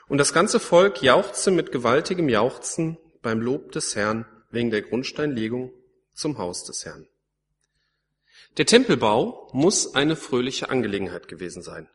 Und 0.09 0.17
das 0.17 0.33
ganze 0.33 0.59
Volk 0.59 1.01
jauchzte 1.01 1.51
mit 1.51 1.71
gewaltigem 1.71 2.27
Jauchzen 2.27 2.97
beim 3.21 3.39
Lob 3.39 3.71
des 3.71 3.95
Herrn 3.95 4.25
wegen 4.51 4.69
der 4.69 4.81
Grundsteinlegung 4.81 5.71
zum 6.13 6.37
Haus 6.37 6.65
des 6.65 6.83
Herrn. 6.83 7.07
Der 8.57 8.65
Tempelbau 8.65 9.49
muss 9.53 9.95
eine 9.95 10.17
fröhliche 10.17 10.69
Angelegenheit 10.69 11.29
gewesen 11.29 11.61
sein. 11.61 11.87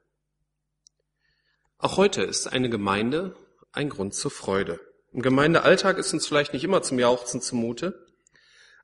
Auch 1.77 1.99
heute 1.99 2.23
ist 2.23 2.47
eine 2.47 2.71
Gemeinde 2.71 3.37
ein 3.73 3.91
Grund 3.91 4.15
zur 4.15 4.31
Freude. 4.31 4.81
Im 5.15 5.23
Gemeindealltag 5.23 5.97
ist 5.99 6.13
uns 6.13 6.27
vielleicht 6.27 6.55
nicht 6.55 6.65
immer 6.65 6.83
zum 6.83 6.99
Jauchzen 6.99 7.41
zumute, 7.41 8.05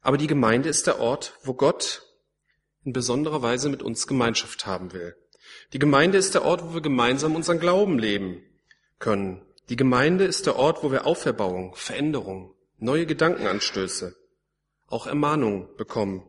aber 0.01 0.17
die 0.17 0.29
Gemeinde 0.29 0.69
ist 0.69 0.87
der 0.87 1.01
Ort, 1.01 1.37
wo 1.43 1.55
Gott 1.55 2.03
in 2.85 2.93
besonderer 2.93 3.43
Weise 3.43 3.69
mit 3.69 3.83
uns 3.83 4.07
Gemeinschaft 4.07 4.65
haben 4.65 4.93
will. 4.93 5.17
Die 5.73 5.81
Gemeinde 5.81 6.19
ist 6.19 6.35
der 6.35 6.45
Ort, 6.45 6.63
wo 6.63 6.75
wir 6.75 6.83
gemeinsam 6.83 7.35
unseren 7.35 7.59
Glauben 7.59 7.99
leben 7.99 8.45
können. 9.01 9.43
Die 9.71 9.75
Gemeinde 9.75 10.25
ist 10.25 10.47
der 10.47 10.55
Ort, 10.55 10.85
wo 10.85 10.93
wir 10.93 11.05
Auferbauung, 11.05 11.75
Veränderung, 11.75 12.55
neue 12.79 13.07
Gedankenanstöße, 13.07 14.15
auch 14.87 15.09
Ermahnungen 15.09 15.75
bekommen 15.77 16.23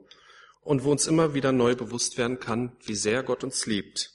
und 0.62 0.84
wo 0.84 0.90
uns 0.90 1.06
immer 1.06 1.36
wieder 1.36 1.52
neu 1.52 1.76
bewusst 1.76 2.18
werden 2.18 2.40
kann, 2.40 2.76
wie 2.84 2.96
sehr 2.96 3.22
Gott 3.22 3.44
uns 3.44 3.68
liebt. 3.68 4.10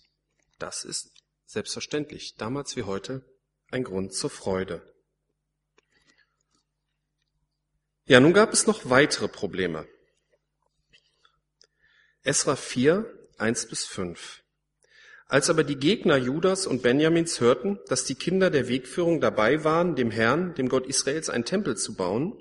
Das 0.59 0.85
ist 0.85 1.12
selbstverständlich, 1.45 2.35
damals 2.35 2.75
wie 2.75 2.83
heute, 2.83 3.25
ein 3.71 3.85
Grund 3.85 4.14
zur 4.14 4.31
Freude. 4.31 4.83
Ja, 8.08 8.20
nun 8.20 8.32
gab 8.32 8.52
es 8.52 8.68
noch 8.68 8.88
weitere 8.88 9.26
Probleme. 9.26 9.84
Esra 12.22 12.54
4, 12.54 13.04
1 13.38 13.66
bis 13.66 13.84
5. 13.84 14.44
Als 15.26 15.50
aber 15.50 15.64
die 15.64 15.75
Gegner 15.75 16.16
Judas 16.16 16.68
und 16.68 16.82
Benjamins 16.82 17.40
hörten, 17.40 17.80
dass 17.88 18.04
die 18.04 18.14
Kinder 18.14 18.50
der 18.50 18.68
Wegführung 18.68 19.20
dabei 19.20 19.64
waren, 19.64 19.96
dem 19.96 20.12
Herrn, 20.12 20.54
dem 20.54 20.68
Gott 20.68 20.86
Israels, 20.86 21.28
einen 21.28 21.44
Tempel 21.44 21.76
zu 21.76 21.96
bauen, 21.96 22.40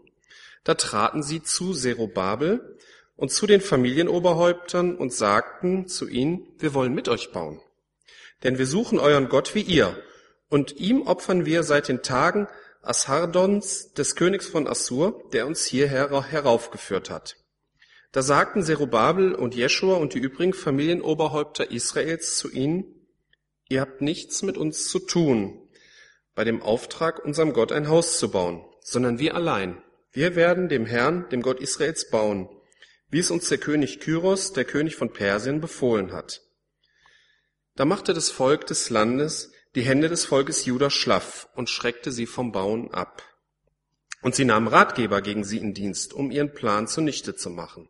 da 0.64 0.76
traten 0.76 1.24
sie 1.24 1.42
zu 1.42 1.74
Zerubabel 1.74 2.78
und 3.16 3.32
zu 3.32 3.48
den 3.48 3.62
Familienoberhäuptern 3.62 4.96
und 4.96 5.14
sagten 5.14 5.88
zu 5.88 6.08
ihnen, 6.08 6.48
wir 6.60 6.76
wollen 6.76 6.94
mit 6.94 7.10
euch 7.10 7.32
bauen. 7.32 7.60
Denn 8.44 8.60
wir 8.60 8.68
suchen 8.68 9.00
euren 9.00 9.30
Gott 9.30 9.56
wie 9.56 9.62
ihr, 9.62 9.98
und 10.48 10.74
ihm 10.74 11.02
opfern 11.08 11.48
wir 11.48 11.64
seit 11.64 11.88
den 11.88 12.04
Tagen 12.04 12.48
Ashardons, 12.86 13.94
des 13.94 14.16
Königs 14.16 14.48
von 14.48 14.68
Assur, 14.68 15.24
der 15.34 15.48
uns 15.48 15.66
hierher 15.66 16.10
heraufgeführt 16.30 17.10
hat. 17.10 17.38
Da 18.12 18.22
sagten 18.22 18.64
Zerubabel 18.64 19.36
und 19.36 19.56
Jeschua 19.56 19.96
und 19.96 20.14
die 20.14 20.20
übrigen 20.20 20.54
Familienoberhäupter 20.54 21.72
Israels 21.72 22.38
zu 22.38 22.50
ihnen, 22.50 22.86
ihr 23.68 23.82
habt 23.82 24.02
nichts 24.02 24.42
mit 24.42 24.58
uns 24.58 24.88
zu 24.88 25.00
tun, 25.00 25.60
bei 26.34 26.44
dem 26.44 26.62
Auftrag, 26.62 27.26
unserem 27.26 27.54
Gott 27.54 27.72
ein 27.72 27.90
Haus 27.90 28.20
zu 28.20 28.30
bauen, 28.30 28.64
sondern 28.82 29.20
wir 29.20 29.36
allein. 29.36 29.82
Wir 30.12 30.36
werden 30.36 30.70
dem 30.70 30.86
Herrn, 30.86 31.28
dem 31.30 31.42
Gott 31.42 31.60
Israels, 31.60 32.10
bauen, 32.10 32.48
wie 33.10 33.20
es 33.20 33.32
uns 33.32 33.50
der 33.50 33.58
König 33.58 34.00
Kyros, 34.00 34.54
der 34.54 34.66
König 34.66 34.96
von 34.96 35.12
Persien, 35.12 35.60
befohlen 35.60 36.14
hat. 36.14 36.42
Da 37.76 37.84
machte 37.84 38.14
das 38.14 38.32
Volk 38.32 38.66
des 38.68 38.90
Landes 38.90 39.52
die 39.76 39.84
Hände 39.84 40.10
des 40.10 40.26
Volkes 40.26 40.66
Juda 40.66 40.90
schlaff 40.90 41.48
und 41.56 41.70
schreckte 41.70 42.12
sie 42.12 42.26
vom 42.26 42.52
Bauen 42.52 42.92
ab. 42.94 43.24
Und 44.22 44.36
sie 44.36 44.46
nahmen 44.46 44.68
Ratgeber 44.68 45.22
gegen 45.22 45.44
sie 45.44 45.60
in 45.60 45.74
Dienst, 45.74 46.14
um 46.14 46.32
ihren 46.32 46.54
Plan 46.54 46.88
zunichte 46.88 47.36
zu 47.36 47.50
machen 47.50 47.90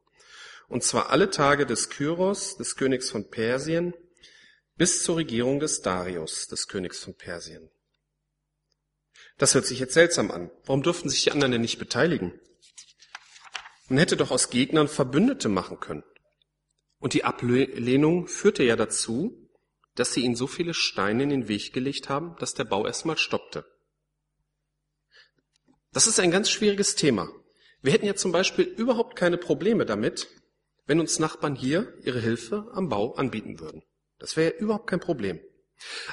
und 0.68 0.84
zwar 0.84 1.10
alle 1.10 1.30
Tage 1.30 1.66
des 1.66 1.90
Kyros, 1.90 2.58
des 2.58 2.76
Königs 2.76 3.10
von 3.10 3.30
Persien, 3.30 3.94
bis 4.76 5.04
zur 5.04 5.18
Regierung 5.18 5.60
des 5.60 5.82
Darius, 5.82 6.48
des 6.48 6.68
Königs 6.68 7.00
von 7.00 7.16
Persien. 7.16 7.70
Das 9.38 9.54
hört 9.54 9.66
sich 9.66 9.80
jetzt 9.80 9.94
seltsam 9.94 10.32
an. 10.32 10.50
Warum 10.66 10.84
durften 10.84 11.10
sich 11.10 11.24
die 11.24 11.32
anderen 11.32 11.52
denn 11.52 11.62
nicht 11.62 11.80
beteiligen? 11.80 12.40
Man 13.88 14.00
hätte 14.00 14.18
doch 14.18 14.32
aus 14.32 14.50
Gegnern 14.50 14.88
Verbündete 14.88 15.50
machen 15.50 15.80
können. 15.80 16.04
Und 17.00 17.14
die 17.14 17.24
Ablehnung 17.24 18.28
führte 18.28 18.64
ja 18.64 18.76
dazu, 18.76 19.45
dass 19.96 20.14
sie 20.14 20.22
ihnen 20.22 20.36
so 20.36 20.48
viele 20.48 20.74
Steine 20.74 21.24
in 21.24 21.30
den 21.30 21.48
Weg 21.48 21.74
gelegt 21.74 22.10
haben, 22.10 22.36
dass 22.40 22.54
der 22.54 22.66
Bau 22.66 22.86
erstmal 22.86 23.18
stoppte. 23.18 23.66
Das 25.92 26.08
ist 26.08 26.20
ein 26.20 26.32
ganz 26.32 26.50
schwieriges 26.50 26.96
Thema. 26.96 27.30
Wir 27.82 27.94
hätten 27.94 28.06
ja 28.06 28.16
zum 28.16 28.32
Beispiel 28.32 28.66
überhaupt 28.66 29.16
keine 29.16 29.38
Probleme 29.38 29.86
damit, 29.86 30.28
wenn 30.86 31.00
uns 31.00 31.20
Nachbarn 31.20 31.56
hier 31.56 31.94
ihre 32.04 32.20
Hilfe 32.20 32.70
am 32.74 32.90
Bau 32.90 33.16
anbieten 33.16 33.60
würden. 33.60 33.84
Das 34.20 34.36
wäre 34.38 34.52
überhaupt 34.52 34.88
kein 34.88 35.00
Problem. 35.00 35.40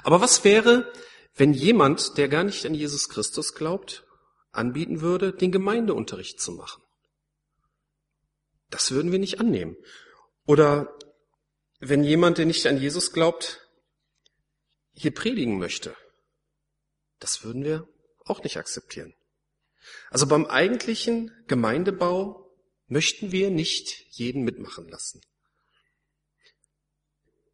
Aber 0.02 0.20
was 0.20 0.44
wäre, 0.44 0.92
wenn 1.34 1.52
jemand, 1.52 2.16
der 2.18 2.28
gar 2.28 2.44
nicht 2.44 2.64
an 2.66 2.74
Jesus 2.74 3.08
Christus 3.08 3.54
glaubt, 3.54 4.04
anbieten 4.50 5.00
würde, 5.00 5.32
den 5.32 5.50
Gemeindeunterricht 5.50 6.40
zu 6.40 6.52
machen? 6.52 6.82
Das 8.70 8.90
würden 8.90 9.12
wir 9.12 9.18
nicht 9.18 9.40
annehmen. 9.40 9.76
Oder 10.46 10.96
wenn 11.80 12.04
jemand, 12.04 12.38
der 12.38 12.46
nicht 12.46 12.66
an 12.66 12.80
Jesus 12.80 13.12
glaubt, 13.12 13.61
hier 14.94 15.12
predigen 15.12 15.58
möchte, 15.58 15.96
das 17.18 17.44
würden 17.44 17.64
wir 17.64 17.88
auch 18.24 18.42
nicht 18.42 18.56
akzeptieren. 18.56 19.14
Also 20.10 20.26
beim 20.26 20.46
eigentlichen 20.46 21.30
Gemeindebau 21.46 22.50
möchten 22.86 23.32
wir 23.32 23.50
nicht 23.50 24.06
jeden 24.10 24.42
mitmachen 24.42 24.88
lassen. 24.88 25.20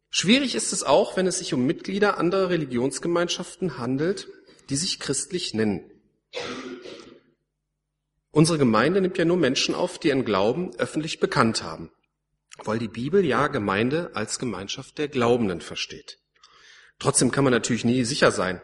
Schwierig 0.09 0.55
ist 0.55 0.73
es 0.73 0.83
auch, 0.83 1.17
wenn 1.17 1.27
es 1.27 1.37
sich 1.37 1.53
um 1.53 1.65
Mitglieder 1.65 2.17
anderer 2.17 2.49
Religionsgemeinschaften 2.49 3.77
handelt, 3.77 4.27
die 4.69 4.75
sich 4.75 4.99
christlich 4.99 5.53
nennen. 5.53 5.89
Unsere 8.31 8.57
Gemeinde 8.57 9.01
nimmt 9.01 9.17
ja 9.17 9.25
nur 9.25 9.37
Menschen 9.37 9.75
auf, 9.75 9.99
die 9.99 10.09
ihren 10.09 10.25
Glauben 10.25 10.75
öffentlich 10.77 11.19
bekannt 11.19 11.63
haben, 11.63 11.91
weil 12.63 12.79
die 12.79 12.87
Bibel 12.87 13.23
ja 13.25 13.47
Gemeinde 13.47 14.11
als 14.13 14.39
Gemeinschaft 14.39 14.97
der 14.97 15.07
Glaubenden 15.07 15.61
versteht. 15.61 16.19
Trotzdem 16.99 17.31
kann 17.31 17.45
man 17.45 17.53
natürlich 17.53 17.85
nie 17.85 18.03
sicher 18.03 18.31
sein, 18.31 18.61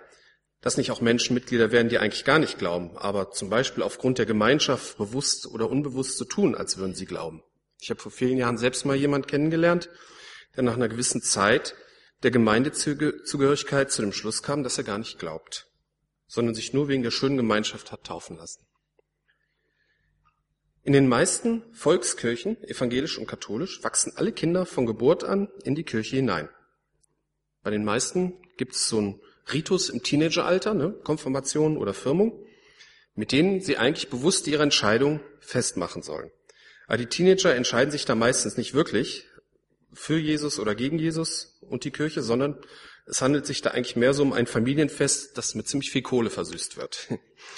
dass 0.62 0.78
nicht 0.78 0.92
auch 0.92 1.02
Menschen 1.02 1.34
Mitglieder 1.34 1.72
werden, 1.72 1.90
die 1.90 2.00
eigentlich 2.00 2.26
gar 2.26 2.40
nicht 2.40 2.58
glauben, 2.58 2.98
aber 2.98 3.32
zum 3.32 3.50
Beispiel 3.50 3.84
aufgrund 3.84 4.18
der 4.18 4.26
Gemeinschaft 4.26 4.98
bewusst 4.98 5.48
oder 5.48 5.70
unbewusst 5.70 6.18
so 6.18 6.26
tun, 6.26 6.56
als 6.56 6.78
würden 6.78 6.96
sie 6.96 7.06
glauben. 7.06 7.44
Ich 7.82 7.90
habe 7.90 8.02
vor 8.02 8.12
vielen 8.12 8.38
Jahren 8.38 8.58
selbst 8.58 8.86
mal 8.86 8.96
jemand 8.96 9.28
kennengelernt, 9.28 9.90
der 10.56 10.64
nach 10.64 10.76
einer 10.76 10.90
gewissen 10.90 11.22
Zeit 11.22 11.76
der 12.24 12.32
Gemeindezugehörigkeit 12.32 13.92
zu 13.92 14.02
dem 14.02 14.12
Schluss 14.12 14.42
kam, 14.42 14.64
dass 14.64 14.78
er 14.78 14.84
gar 14.84 14.98
nicht 14.98 15.20
glaubt, 15.20 15.68
sondern 16.28 16.56
sich 16.56 16.74
nur 16.74 16.88
wegen 16.88 17.04
der 17.04 17.12
schönen 17.12 17.38
Gemeinschaft 17.38 17.92
hat 17.92 18.04
taufen 18.04 18.38
lassen. 18.38 18.66
In 20.82 20.94
den 20.94 21.08
meisten 21.08 21.64
Volkskirchen, 21.74 22.64
evangelisch 22.64 23.18
und 23.18 23.28
katholisch, 23.28 23.84
wachsen 23.84 24.14
alle 24.16 24.32
Kinder 24.32 24.66
von 24.66 24.86
Geburt 24.86 25.24
an 25.24 25.50
in 25.64 25.76
die 25.76 25.84
Kirche 25.84 26.18
hinein. 26.18 26.50
Bei 27.66 27.72
den 27.72 27.84
meisten 27.84 28.34
gibt 28.58 28.76
es 28.76 28.88
so 28.88 29.02
ein 29.02 29.20
Ritus 29.52 29.90
im 29.90 30.04
Teenageralter, 30.04 30.76
ne, 30.76 30.92
Konfirmation 31.04 31.78
oder 31.78 31.96
Firmung, 31.96 32.46
mit 33.16 33.32
denen 33.32 33.60
sie 33.60 33.78
eigentlich 33.78 34.12
bewusst 34.12 34.46
ihre 34.46 34.62
Entscheidung 34.62 35.20
festmachen 35.40 36.04
sollen. 36.04 36.30
Aber 36.86 37.00
die 37.00 37.08
Teenager 37.08 37.56
entscheiden 37.56 37.90
sich 37.90 38.06
da 38.06 38.14
meistens 38.14 38.56
nicht 38.56 38.76
wirklich 38.76 39.26
für 39.94 40.20
Jesus 40.20 40.60
oder 40.60 40.76
gegen 40.76 41.00
Jesus 41.00 41.58
und 41.62 41.86
die 41.86 41.90
Kirche, 41.90 42.22
sondern 42.22 42.56
es 43.08 43.24
handelt 43.24 43.48
sich 43.48 43.64
da 43.64 43.72
eigentlich 43.72 43.96
mehr 43.96 44.14
so 44.14 44.22
um 44.22 44.34
ein 44.34 44.46
Familienfest, 44.46 45.36
das 45.36 45.56
mit 45.56 45.68
ziemlich 45.68 45.90
viel 45.90 46.04
Kohle 46.04 46.30
versüßt 46.30 46.78
wird. 46.78 47.08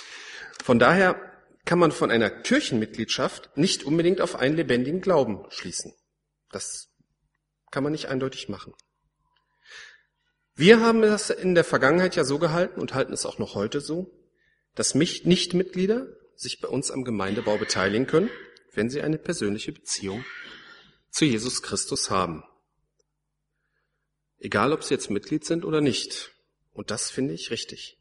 Von 0.64 0.80
daher 0.80 1.20
kann 1.66 1.80
man 1.80 1.92
von 1.92 2.12
einer 2.12 2.30
Kirchenmitgliedschaft 2.30 3.58
nicht 3.58 3.84
unbedingt 3.84 4.22
auf 4.22 4.36
einen 4.38 4.56
lebendigen 4.56 5.02
Glauben 5.02 5.44
schließen. 5.50 5.94
Das 6.50 6.94
kann 7.72 7.84
man 7.84 7.92
nicht 7.92 8.06
eindeutig 8.06 8.48
machen. 8.48 8.74
Wir 10.58 10.80
haben 10.80 11.04
das 11.04 11.30
in 11.30 11.54
der 11.54 11.64
Vergangenheit 11.64 12.16
ja 12.16 12.24
so 12.24 12.40
gehalten 12.40 12.82
und 12.82 12.96
halten 12.96 13.14
es 13.14 13.28
auch 13.28 13.38
noch 13.38 13.54
heute 13.54 13.80
so, 13.80 14.12
dass 14.74 14.96
Nichtmitglieder 14.96 16.08
sich 16.36 16.62
bei 16.62 16.68
uns 16.68 16.90
am 16.90 17.04
Gemeindebau 17.04 17.60
beteiligen 17.60 18.08
können, 18.08 18.32
wenn 18.74 18.90
sie 18.90 19.04
eine 19.04 19.20
persönliche 19.20 19.72
Beziehung 19.72 20.26
zu 21.12 21.26
Jesus 21.26 21.62
Christus 21.62 22.10
haben. 22.10 22.44
Egal, 24.40 24.74
ob 24.74 24.84
sie 24.84 24.96
jetzt 24.96 25.12
Mitglied 25.12 25.46
sind 25.46 25.64
oder 25.64 25.80
nicht. 25.80 26.32
Und 26.74 26.90
das 26.90 27.12
finde 27.12 27.36
ich 27.36 27.52
richtig. 27.52 28.00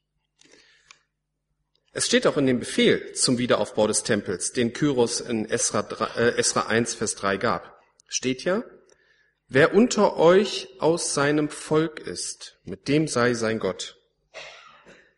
Es 1.93 2.07
steht 2.07 2.27
auch 2.27 2.39
in 2.39 2.47
dem 2.47 2.61
Befehl 2.61 3.13
zum 3.13 3.37
Wiederaufbau 3.37 3.87
des 3.87 4.03
Tempels, 4.03 4.53
den 4.53 4.73
Kyros 4.73 5.21
in 5.21 5.45
Esra, 5.45 5.83
3, 5.83 6.05
äh, 6.19 6.39
Esra 6.39 6.69
1, 6.69 6.95
Vers 6.95 7.17
3 7.17 7.37
gab. 7.37 7.79
Steht 8.09 8.45
ja, 8.45 8.65
Wer 9.49 9.75
unter 9.75 10.17
euch 10.17 10.69
aus 10.81 11.15
seinem 11.15 11.49
Volk 11.49 12.01
ist, 12.01 12.59
mit 12.65 12.89
dem 12.89 13.07
sei 13.07 13.35
sein 13.35 13.61
Gott. 13.61 13.97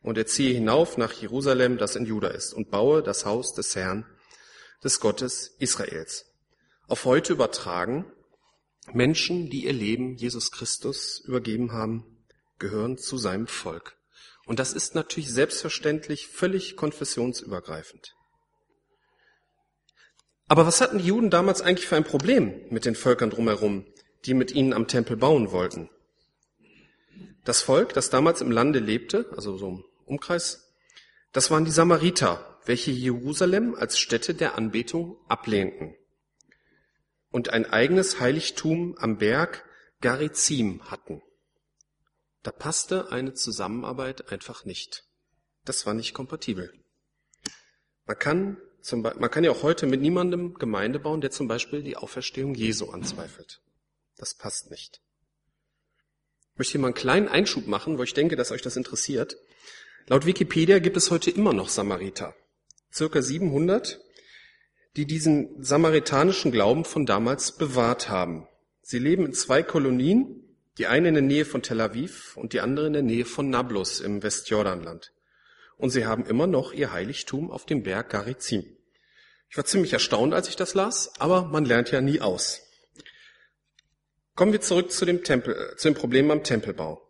Und 0.03 0.19
er 0.19 0.27
ziehe 0.27 0.53
hinauf 0.53 0.99
nach 0.99 1.15
Jerusalem, 1.15 1.79
das 1.79 1.97
in 1.97 2.05
Juda 2.05 2.29
ist, 2.29 2.53
und 2.53 2.71
baue 2.71 3.03
das 3.03 3.25
Haus 3.25 3.55
des 3.55 3.75
Herrn, 3.75 4.05
des 4.85 5.01
Gottes 5.01 5.57
Israels. 5.59 6.27
Auf 6.89 7.07
heute 7.07 7.33
übertragen, 7.33 8.05
Menschen, 8.93 9.49
die 9.49 9.65
ihr 9.65 9.73
Leben 9.73 10.17
Jesus 10.17 10.51
Christus 10.51 11.21
übergeben 11.21 11.73
haben, 11.73 12.05
gehören 12.59 12.99
zu 12.99 13.17
seinem 13.17 13.47
Volk. 13.47 13.97
Und 14.45 14.59
das 14.59 14.75
ist 14.75 14.95
natürlich 14.95 15.31
selbstverständlich 15.31 16.29
völlig 16.29 16.77
konfessionsübergreifend. 16.77 18.15
Aber 20.49 20.67
was 20.67 20.83
hatten 20.83 20.99
die 20.99 21.07
Juden 21.07 21.31
damals 21.31 21.63
eigentlich 21.63 21.87
für 21.87 21.97
ein 21.97 22.05
Problem 22.05 22.67
mit 22.69 22.85
den 22.85 22.95
Völkern 22.95 23.31
drumherum, 23.31 23.87
die 24.25 24.35
mit 24.35 24.53
ihnen 24.53 24.73
am 24.73 24.89
Tempel 24.89 25.17
bauen 25.17 25.53
wollten. 25.53 25.91
Das 27.45 27.63
Volk, 27.63 27.95
das 27.95 28.11
damals 28.11 28.41
im 28.41 28.51
Lande 28.51 28.79
lebte, 28.79 29.31
also 29.35 29.57
so 29.57 29.69
im 29.69 29.85
Umkreis, 30.05 30.69
Das 31.33 31.51
waren 31.51 31.65
die 31.65 31.71
Samariter, 31.71 32.59
welche 32.65 32.91
Jerusalem 32.91 33.75
als 33.75 33.99
Stätte 33.99 34.35
der 34.35 34.57
Anbetung 34.57 35.17
ablehnten 35.29 35.95
und 37.31 37.51
ein 37.51 37.67
eigenes 37.67 38.21
Heiligtum 38.21 38.97
am 38.99 39.19
Berg 39.19 39.65
Garizim 40.01 40.83
hatten. 40.91 41.23
Da 42.43 42.51
passte 42.51 43.13
eine 43.13 43.35
Zusammenarbeit 43.35 44.33
einfach 44.33 44.65
nicht. 44.65 45.05
Das 45.65 45.87
war 45.87 45.95
nicht 45.95 46.15
kompatibel. 46.15 46.73
Man 48.07 48.19
kann, 48.19 48.57
zum, 48.81 49.03
man 49.03 49.31
kann 49.31 49.45
ja 49.45 49.51
auch 49.51 49.63
heute 49.63 49.87
mit 49.87 50.01
niemandem 50.01 50.55
Gemeinde 50.55 50.99
bauen, 50.99 51.21
der 51.21 51.31
zum 51.31 51.47
Beispiel 51.47 51.83
die 51.83 51.97
Auferstehung 51.97 52.55
Jesu 52.55 52.91
anzweifelt. 52.91 53.61
Das 54.19 54.35
passt 54.35 54.71
nicht. 54.71 55.01
Ich 56.53 56.59
möchte 56.59 56.73
hier 56.73 56.81
mal 56.81 56.89
einen 56.89 56.95
kleinen 56.95 57.29
Einschub 57.29 57.69
machen, 57.69 57.99
wo 57.99 58.03
ich 58.03 58.15
denke, 58.15 58.35
dass 58.35 58.51
euch 58.51 58.63
das 58.63 58.77
interessiert. 58.77 59.39
Laut 60.09 60.27
Wikipedia 60.27 60.81
gibt 60.81 60.97
es 60.97 61.11
heute 61.11 61.31
immer 61.31 61.53
noch 61.53 61.69
Samariter. 61.69 62.35
Circa 62.93 63.23
700, 63.23 64.01
die 64.97 65.07
diesen 65.07 65.63
samaritanischen 65.63 66.51
Glauben 66.51 66.85
von 66.85 67.07
damals 67.07 67.57
bewahrt 67.57 68.09
haben. 68.09 68.49
Sie 68.83 68.99
leben 68.99 69.27
in 69.27 69.35
zwei 69.35 69.63
Kolonien, 69.63 70.57
die 70.79 70.87
eine 70.87 71.09
in 71.09 71.15
der 71.15 71.23
Nähe 71.23 71.45
von 71.45 71.63
Tel 71.63 71.81
Aviv 71.81 72.37
und 72.37 72.53
die 72.53 72.61
andere 72.61 72.89
in 72.89 72.95
der 72.95 73.03
Nähe 73.03 73.25
von 73.25 73.51
Nablus 73.51 74.01
im 74.01 74.23
Westjordanland. 74.23 75.13
Und 75.77 75.91
sie 75.91 76.07
haben 76.07 76.27
immer 76.27 76.49
noch 76.49 76.73
ihr 76.73 76.93
Heiligtum 76.93 77.53
auf 77.53 77.67
dem 77.67 77.85
Berg 77.85 78.11
Garizim. 78.11 78.65
Ich 79.49 79.57
war 79.57 79.65
ziemlich 79.65 79.93
erstaunt, 79.93 80.35
als 80.35 80.49
ich 80.49 80.57
das 80.57 80.75
las, 80.75 81.13
aber 81.21 81.45
man 81.45 81.65
lernt 81.65 81.93
ja 81.93 82.01
nie 82.01 82.21
aus. 82.21 82.68
Kommen 84.39 84.53
wir 84.53 84.61
zurück 84.61 84.93
zu 84.93 85.05
dem 85.05 85.25
Tempel, 85.25 85.73
äh, 85.73 85.77
zu 85.77 85.89
dem 85.89 85.97
Problem 85.97 86.31
am 86.31 86.45
Tempelbau. 86.45 87.05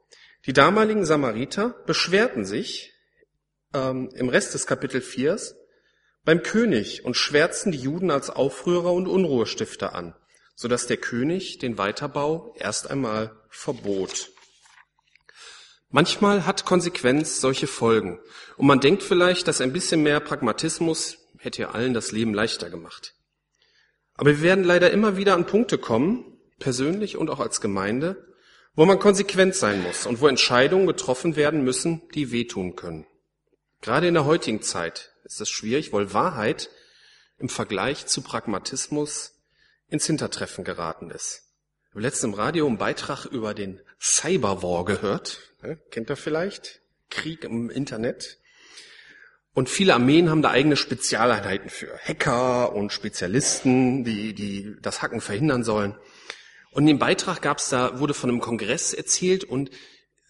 Die 0.47 0.55
damaligen 0.55 1.05
Samariter 1.05 1.75
beschwerten 1.85 2.47
sich 2.47 2.95
ähm, 3.75 4.09
im 4.15 4.31
Rest 4.31 4.55
des 4.55 4.67
Kapitel 4.67 5.03
4 5.03 5.39
beim 6.25 6.43
König 6.43 7.05
und 7.05 7.19
schwärzten 7.19 7.71
die 7.71 7.81
Juden 7.83 8.11
als 8.11 8.31
Aufrührer 8.31 8.95
und 8.95 9.07
Unruhestifter 9.07 9.95
an, 9.95 10.15
so 10.55 10.69
dass 10.69 10.87
der 10.87 10.97
König 10.97 11.59
den 11.59 11.77
Weiterbau 11.77 12.55
erst 12.59 12.91
einmal 12.91 13.37
verbot. 13.51 14.31
Manchmal 15.91 16.47
hat 16.47 16.65
Konsequenz 16.65 17.43
solche 17.43 17.67
Folgen 17.67 18.21
und 18.57 18.67
man 18.67 18.81
denkt 18.81 19.03
vielleicht, 19.03 19.49
dass 19.49 19.61
ein 19.61 19.75
bisschen 19.75 20.03
mehr 20.03 20.21
Pragmatismus 20.21 21.19
hätte 21.37 21.75
allen 21.75 21.93
das 21.93 22.11
Leben 22.11 22.33
leichter 22.33 22.71
gemacht. 22.71 23.15
Aber 24.15 24.31
wir 24.31 24.41
werden 24.41 24.65
leider 24.65 24.91
immer 24.91 25.19
wieder 25.19 25.35
an 25.35 25.45
Punkte 25.45 25.77
kommen, 25.77 26.38
persönlich 26.59 27.17
und 27.17 27.31
auch 27.31 27.41
als 27.41 27.61
Gemeinde, 27.61 28.27
wo 28.75 28.85
man 28.85 28.99
konsequent 28.99 29.55
sein 29.55 29.83
muss 29.83 30.07
und 30.07 30.21
wo 30.21 30.29
Entscheidungen 30.29 30.87
getroffen 30.87 31.37
werden 31.37 31.65
müssen, 31.65 32.03
die 32.15 32.31
wehtun 32.31 32.77
können. 32.77 33.07
Gerade 33.81 34.09
in 34.09 34.15
der 34.15 34.25
heutigen 34.25 34.63
Zeit 34.63 35.13
ist 35.25 35.41
es 35.41 35.49
schwierig, 35.49 35.93
weil 35.93 36.13
Wahrheit 36.13 36.71
im 37.39 37.49
Vergleich 37.49 38.07
zu 38.07 38.23
Pragmatismus 38.23 39.35
ins 39.89 40.07
Hintertreffen 40.07 40.65
geraten 40.65 41.11
ist. 41.11 41.43
Ich 41.89 41.91
habe 41.91 42.03
letztens 42.03 42.35
im 42.35 42.35
Radio 42.35 42.67
einen 42.67 42.79
Beitrag 42.79 43.25
über 43.27 43.55
den 43.55 43.81
Cyberwar 44.01 44.85
gehört. 44.85 45.41
Kennt 45.91 46.11
ihr 46.11 46.17
vielleicht? 46.17 46.81
Krieg 47.11 47.45
im 47.45 47.71
Internet. 47.71 48.39
Und 49.55 49.69
viele 49.69 49.95
Armeen 49.95 50.31
haben 50.31 50.43
da 50.43 50.51
eigene 50.51 50.77
Spezialeinheiten 50.77 51.71
für. 51.71 51.99
Hacker 51.99 52.75
und 52.75 52.93
Spezialisten, 52.93 54.05
die, 54.05 54.35
die 54.35 54.77
das 54.81 55.03
Hacken 55.03 55.21
verhindern 55.21 55.65
sollen. 55.65 55.97
Und 56.79 56.85
in 56.85 56.95
dem 56.95 56.99
Beitrag 57.01 57.43
gab's 57.43 57.71
da, 57.71 57.99
wurde 57.99 58.15
von 58.15 58.31
einem 58.31 58.39
Kongress 58.39 58.95
erzählt 58.95 59.43
und 59.43 59.73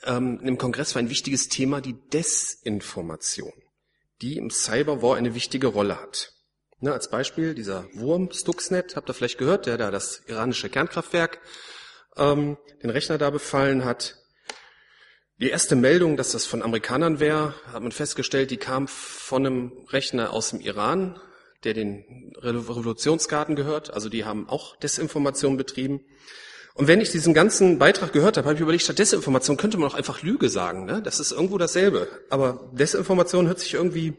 ähm, 0.04 0.40
im 0.42 0.56
Kongress 0.56 0.94
war 0.94 1.02
ein 1.02 1.10
wichtiges 1.10 1.50
Thema 1.50 1.82
die 1.82 1.94
Desinformation, 2.08 3.52
die 4.22 4.38
im 4.38 4.48
Cyberwar 4.48 5.18
eine 5.18 5.34
wichtige 5.34 5.66
Rolle 5.66 6.00
hat. 6.00 6.32
Ne, 6.80 6.90
als 6.90 7.10
Beispiel 7.10 7.54
dieser 7.54 7.84
Wurm 7.92 8.30
Stuxnet, 8.32 8.96
habt 8.96 9.10
ihr 9.10 9.12
vielleicht 9.12 9.36
gehört, 9.36 9.66
der 9.66 9.76
da 9.76 9.90
das 9.90 10.22
iranische 10.26 10.70
Kernkraftwerk, 10.70 11.38
ähm, 12.16 12.56
den 12.82 12.88
Rechner 12.88 13.18
da 13.18 13.28
befallen 13.28 13.84
hat. 13.84 14.16
Die 15.40 15.50
erste 15.50 15.76
Meldung, 15.76 16.16
dass 16.16 16.32
das 16.32 16.46
von 16.46 16.62
Amerikanern 16.62 17.20
wäre, 17.20 17.54
hat 17.66 17.82
man 17.82 17.92
festgestellt, 17.92 18.50
die 18.50 18.56
kam 18.56 18.88
von 18.88 19.44
einem 19.44 19.72
Rechner 19.90 20.32
aus 20.32 20.48
dem 20.48 20.60
Iran, 20.60 21.20
der 21.64 21.74
den 21.74 22.32
Revolutionsgarten 22.36 23.56
gehört. 23.56 23.92
Also 23.92 24.08
die 24.08 24.24
haben 24.24 24.48
auch 24.48 24.76
Desinformation 24.76 25.56
betrieben. 25.56 26.00
Und 26.74 26.86
wenn 26.86 27.00
ich 27.00 27.10
diesen 27.10 27.34
ganzen 27.34 27.78
Beitrag 27.78 28.12
gehört 28.12 28.36
habe, 28.36 28.46
habe 28.46 28.54
ich 28.54 28.60
überlegt, 28.60 28.84
statt 28.84 28.98
Desinformation 28.98 29.56
könnte 29.56 29.78
man 29.78 29.90
auch 29.90 29.94
einfach 29.94 30.22
Lüge 30.22 30.48
sagen. 30.48 30.84
Ne? 30.84 31.02
Das 31.02 31.18
ist 31.18 31.32
irgendwo 31.32 31.58
dasselbe. 31.58 32.08
Aber 32.30 32.70
Desinformation 32.72 33.48
hört 33.48 33.58
sich 33.58 33.74
irgendwie 33.74 34.14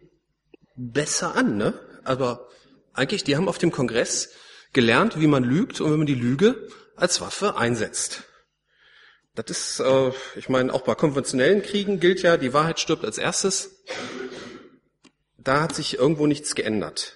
besser 0.76 1.36
an. 1.36 1.56
Ne? 1.56 1.74
Aber 2.04 2.50
eigentlich, 2.94 3.24
die 3.24 3.38
haben 3.38 3.48
auf 3.48 3.58
dem 3.58 3.72
Kongress 3.72 4.32
gelernt, 4.74 5.20
wie 5.20 5.28
man 5.28 5.44
lügt 5.44 5.80
und 5.80 5.92
wenn 5.92 6.00
man 6.00 6.08
die 6.08 6.16
Lüge 6.16 6.68
als 6.98 7.22
Waffe 7.22 7.56
einsetzt. 7.56 8.24
Das 9.36 9.50
ist, 9.50 9.80
äh, 9.80 10.12
ich 10.36 10.50
meine, 10.50 10.74
auch 10.74 10.82
bei 10.82 10.96
konventionellen 10.96 11.62
Kriegen 11.62 12.02
gilt 12.02 12.22
ja, 12.24 12.36
die 12.36 12.54
Wahrheit 12.54 12.80
stirbt 12.80 13.06
als 13.06 13.18
erstes. 13.18 13.86
Da 15.38 15.62
hat 15.62 15.74
sich 15.74 15.98
irgendwo 15.98 16.28
nichts 16.28 16.56
geändert. 16.56 17.16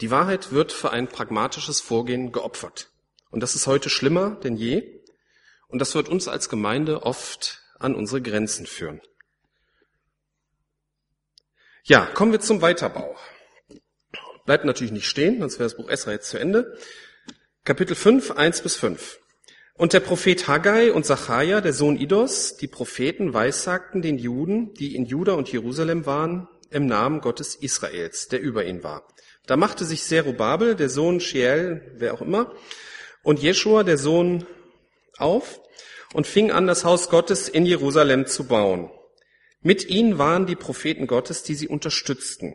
Die 0.00 0.10
Wahrheit 0.10 0.52
wird 0.52 0.72
für 0.72 0.90
ein 0.90 1.08
pragmatisches 1.08 1.80
Vorgehen 1.80 2.32
geopfert. 2.32 2.90
Und 3.30 3.40
das 3.42 3.54
ist 3.54 3.66
heute 3.66 3.88
schlimmer 3.88 4.36
denn 4.42 4.56
je. 4.56 5.00
Und 5.68 5.80
das 5.80 5.94
wird 5.94 6.08
uns 6.08 6.28
als 6.28 6.48
Gemeinde 6.48 7.02
oft 7.02 7.62
an 7.78 7.94
unsere 7.94 8.22
Grenzen 8.22 8.66
führen. 8.66 9.00
Ja, 11.84 12.06
kommen 12.06 12.32
wir 12.32 12.40
zum 12.40 12.62
Weiterbau. 12.62 13.16
Bleibt 14.44 14.64
natürlich 14.64 14.92
nicht 14.92 15.08
stehen, 15.08 15.40
sonst 15.40 15.58
wäre 15.58 15.68
das 15.68 15.76
Buch 15.76 15.88
Esra 15.88 16.12
jetzt 16.12 16.28
zu 16.28 16.38
Ende. 16.38 16.76
Kapitel 17.64 17.96
5, 17.96 18.32
1 18.32 18.62
bis 18.62 18.76
5. 18.76 19.18
Und 19.74 19.92
der 19.92 20.00
Prophet 20.00 20.46
Haggai 20.48 20.92
und 20.92 21.04
Zachariah, 21.04 21.60
der 21.60 21.72
Sohn 21.72 21.96
Idos, 21.96 22.56
die 22.56 22.68
Propheten 22.68 23.34
weissagten 23.34 24.02
den 24.02 24.18
Juden, 24.18 24.72
die 24.74 24.94
in 24.94 25.04
Juda 25.04 25.34
und 25.34 25.50
Jerusalem 25.50 26.06
waren, 26.06 26.48
im 26.70 26.86
Namen 26.86 27.20
Gottes 27.20 27.54
Israels, 27.54 28.28
der 28.28 28.40
über 28.40 28.64
ihn 28.64 28.82
war. 28.82 29.06
Da 29.46 29.56
machte 29.56 29.84
sich 29.84 30.02
Zerubabel, 30.02 30.74
der 30.74 30.88
Sohn 30.88 31.20
Shiel, 31.20 31.92
wer 31.96 32.14
auch 32.14 32.20
immer, 32.20 32.52
und 33.22 33.40
Jeschua, 33.40 33.82
der 33.82 33.98
Sohn, 33.98 34.46
auf 35.18 35.60
und 36.12 36.26
fing 36.26 36.50
an, 36.50 36.66
das 36.66 36.84
Haus 36.84 37.08
Gottes 37.08 37.48
in 37.48 37.64
Jerusalem 37.66 38.26
zu 38.26 38.44
bauen. 38.46 38.90
Mit 39.62 39.88
ihnen 39.88 40.18
waren 40.18 40.46
die 40.46 40.56
Propheten 40.56 41.06
Gottes, 41.06 41.42
die 41.42 41.54
sie 41.54 41.68
unterstützten. 41.68 42.54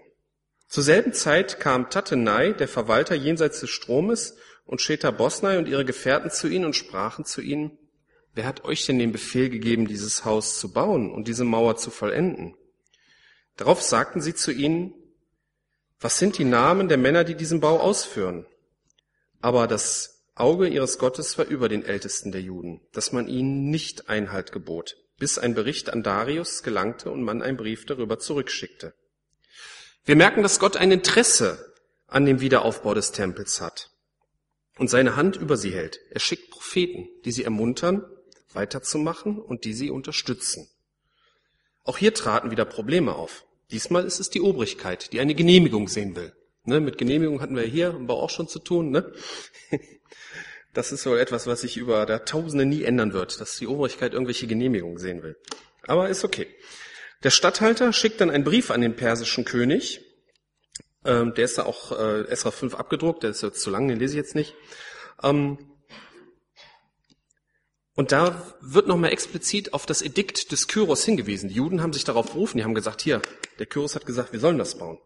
Zur 0.67 0.83
selben 0.83 1.13
Zeit 1.13 1.59
kam 1.59 1.89
Tatenai, 1.89 2.53
der 2.53 2.67
Verwalter 2.67 3.15
jenseits 3.15 3.59
des 3.59 3.69
Stromes, 3.69 4.37
und 4.65 4.79
Sheta 4.79 5.11
Bosnai 5.11 5.57
und 5.57 5.67
ihre 5.67 5.83
Gefährten 5.83 6.31
zu 6.31 6.47
ihnen 6.47 6.63
und 6.63 6.75
sprachen 6.75 7.25
zu 7.25 7.41
ihnen, 7.41 7.77
wer 8.33 8.45
hat 8.45 8.63
euch 8.63 8.85
denn 8.85 8.99
den 8.99 9.11
Befehl 9.11 9.49
gegeben, 9.49 9.87
dieses 9.87 10.23
Haus 10.23 10.59
zu 10.59 10.71
bauen 10.71 11.11
und 11.11 11.27
diese 11.27 11.43
Mauer 11.43 11.75
zu 11.75 11.89
vollenden? 11.89 12.55
Darauf 13.57 13.81
sagten 13.81 14.21
sie 14.21 14.33
zu 14.33 14.51
ihnen, 14.51 14.93
was 16.01 16.17
sind 16.17 16.39
die 16.39 16.45
Namen 16.45 16.89
der 16.89 16.97
Männer, 16.97 17.23
die 17.23 17.35
diesen 17.35 17.59
Bau 17.59 17.79
ausführen? 17.79 18.47
Aber 19.39 19.67
das 19.67 20.25
Auge 20.33 20.67
ihres 20.67 20.97
Gottes 20.97 21.37
war 21.37 21.45
über 21.45 21.69
den 21.69 21.85
Ältesten 21.85 22.31
der 22.31 22.41
Juden, 22.41 22.81
dass 22.91 23.11
man 23.11 23.27
ihnen 23.27 23.69
nicht 23.69 24.09
Einhalt 24.09 24.51
gebot, 24.51 24.97
bis 25.19 25.37
ein 25.37 25.53
Bericht 25.53 25.91
an 25.91 26.01
Darius 26.01 26.63
gelangte 26.63 27.11
und 27.11 27.21
man 27.21 27.43
einen 27.43 27.57
Brief 27.57 27.85
darüber 27.85 28.17
zurückschickte. 28.17 28.95
Wir 30.03 30.15
merken, 30.15 30.41
dass 30.41 30.59
Gott 30.59 30.75
ein 30.75 30.91
Interesse 30.91 31.73
an 32.07 32.25
dem 32.25 32.41
Wiederaufbau 32.41 32.95
des 32.95 33.11
Tempels 33.11 33.61
hat 33.61 33.91
und 34.79 34.89
seine 34.89 35.15
Hand 35.15 35.35
über 35.35 35.57
sie 35.57 35.71
hält. 35.71 35.99
Er 36.09 36.19
schickt 36.19 36.49
Propheten, 36.49 37.07
die 37.23 37.31
sie 37.31 37.43
ermuntern, 37.43 38.03
weiterzumachen 38.53 39.37
und 39.37 39.65
die 39.65 39.73
sie 39.73 39.91
unterstützen. 39.91 40.67
Auch 41.83 41.99
hier 41.99 42.13
traten 42.15 42.49
wieder 42.49 42.65
Probleme 42.65 43.15
auf. 43.15 43.45
Diesmal 43.71 44.05
ist 44.05 44.19
es 44.19 44.29
die 44.29 44.41
Obrigkeit, 44.41 45.13
die 45.13 45.19
eine 45.19 45.35
Genehmigung 45.35 45.87
sehen 45.87 46.15
will. 46.15 46.33
Ne, 46.63 46.79
mit 46.79 46.97
Genehmigung 46.97 47.41
hatten 47.41 47.55
wir 47.55 47.63
hier 47.63 47.89
im 47.89 48.05
Bau 48.07 48.21
auch 48.21 48.29
schon 48.29 48.47
zu 48.47 48.59
tun. 48.59 48.91
Ne? 48.91 49.11
Das 50.73 50.93
ist 50.93 51.05
wohl 51.05 51.19
etwas, 51.19 51.47
was 51.47 51.59
sich 51.61 51.75
über 51.75 52.05
der 52.05 52.23
Tausende 52.23 52.65
nie 52.65 52.83
ändern 52.83 53.11
wird, 53.11 53.41
dass 53.41 53.57
die 53.57 53.67
Obrigkeit 53.67 54.13
irgendwelche 54.13 54.47
Genehmigungen 54.47 54.99
sehen 54.99 55.21
will. 55.21 55.35
Aber 55.85 56.07
ist 56.07 56.23
okay. 56.23 56.47
Der 57.23 57.29
Statthalter 57.29 57.91
schickt 57.91 58.21
dann 58.21 58.29
einen 58.29 58.45
Brief 58.45 58.71
an 58.71 58.79
den 58.79 58.95
persischen 58.95 59.43
König. 59.43 59.99
Ähm, 61.03 61.33
der 61.33 61.43
ist 61.43 61.57
da 61.57 61.63
auch 61.63 61.91
äh, 61.91 62.21
Esra 62.29 62.51
5 62.51 62.75
abgedruckt, 62.75 63.23
der 63.23 63.31
ist 63.31 63.43
jetzt 63.43 63.61
zu 63.61 63.69
lang, 63.69 63.89
den 63.89 63.99
lese 63.99 64.13
ich 64.13 64.17
jetzt 64.17 64.35
nicht. 64.35 64.55
Ähm, 65.21 65.57
und 67.95 68.13
da 68.13 68.55
wird 68.61 68.87
nochmal 68.87 69.11
explizit 69.11 69.73
auf 69.73 69.85
das 69.85 70.01
Edikt 70.01 70.51
des 70.51 70.67
Kyros 70.67 71.03
hingewiesen. 71.03 71.49
Die 71.49 71.55
Juden 71.55 71.81
haben 71.81 71.93
sich 71.93 72.05
darauf 72.05 72.31
berufen, 72.31 72.57
die 72.57 72.63
haben 72.63 72.75
gesagt, 72.75 73.01
hier, 73.01 73.21
der 73.61 73.67
Kyros 73.67 73.93
hat 73.93 74.07
gesagt, 74.07 74.33
wir 74.33 74.39
sollen 74.39 74.57
das 74.57 74.79
bauen. 74.79 74.97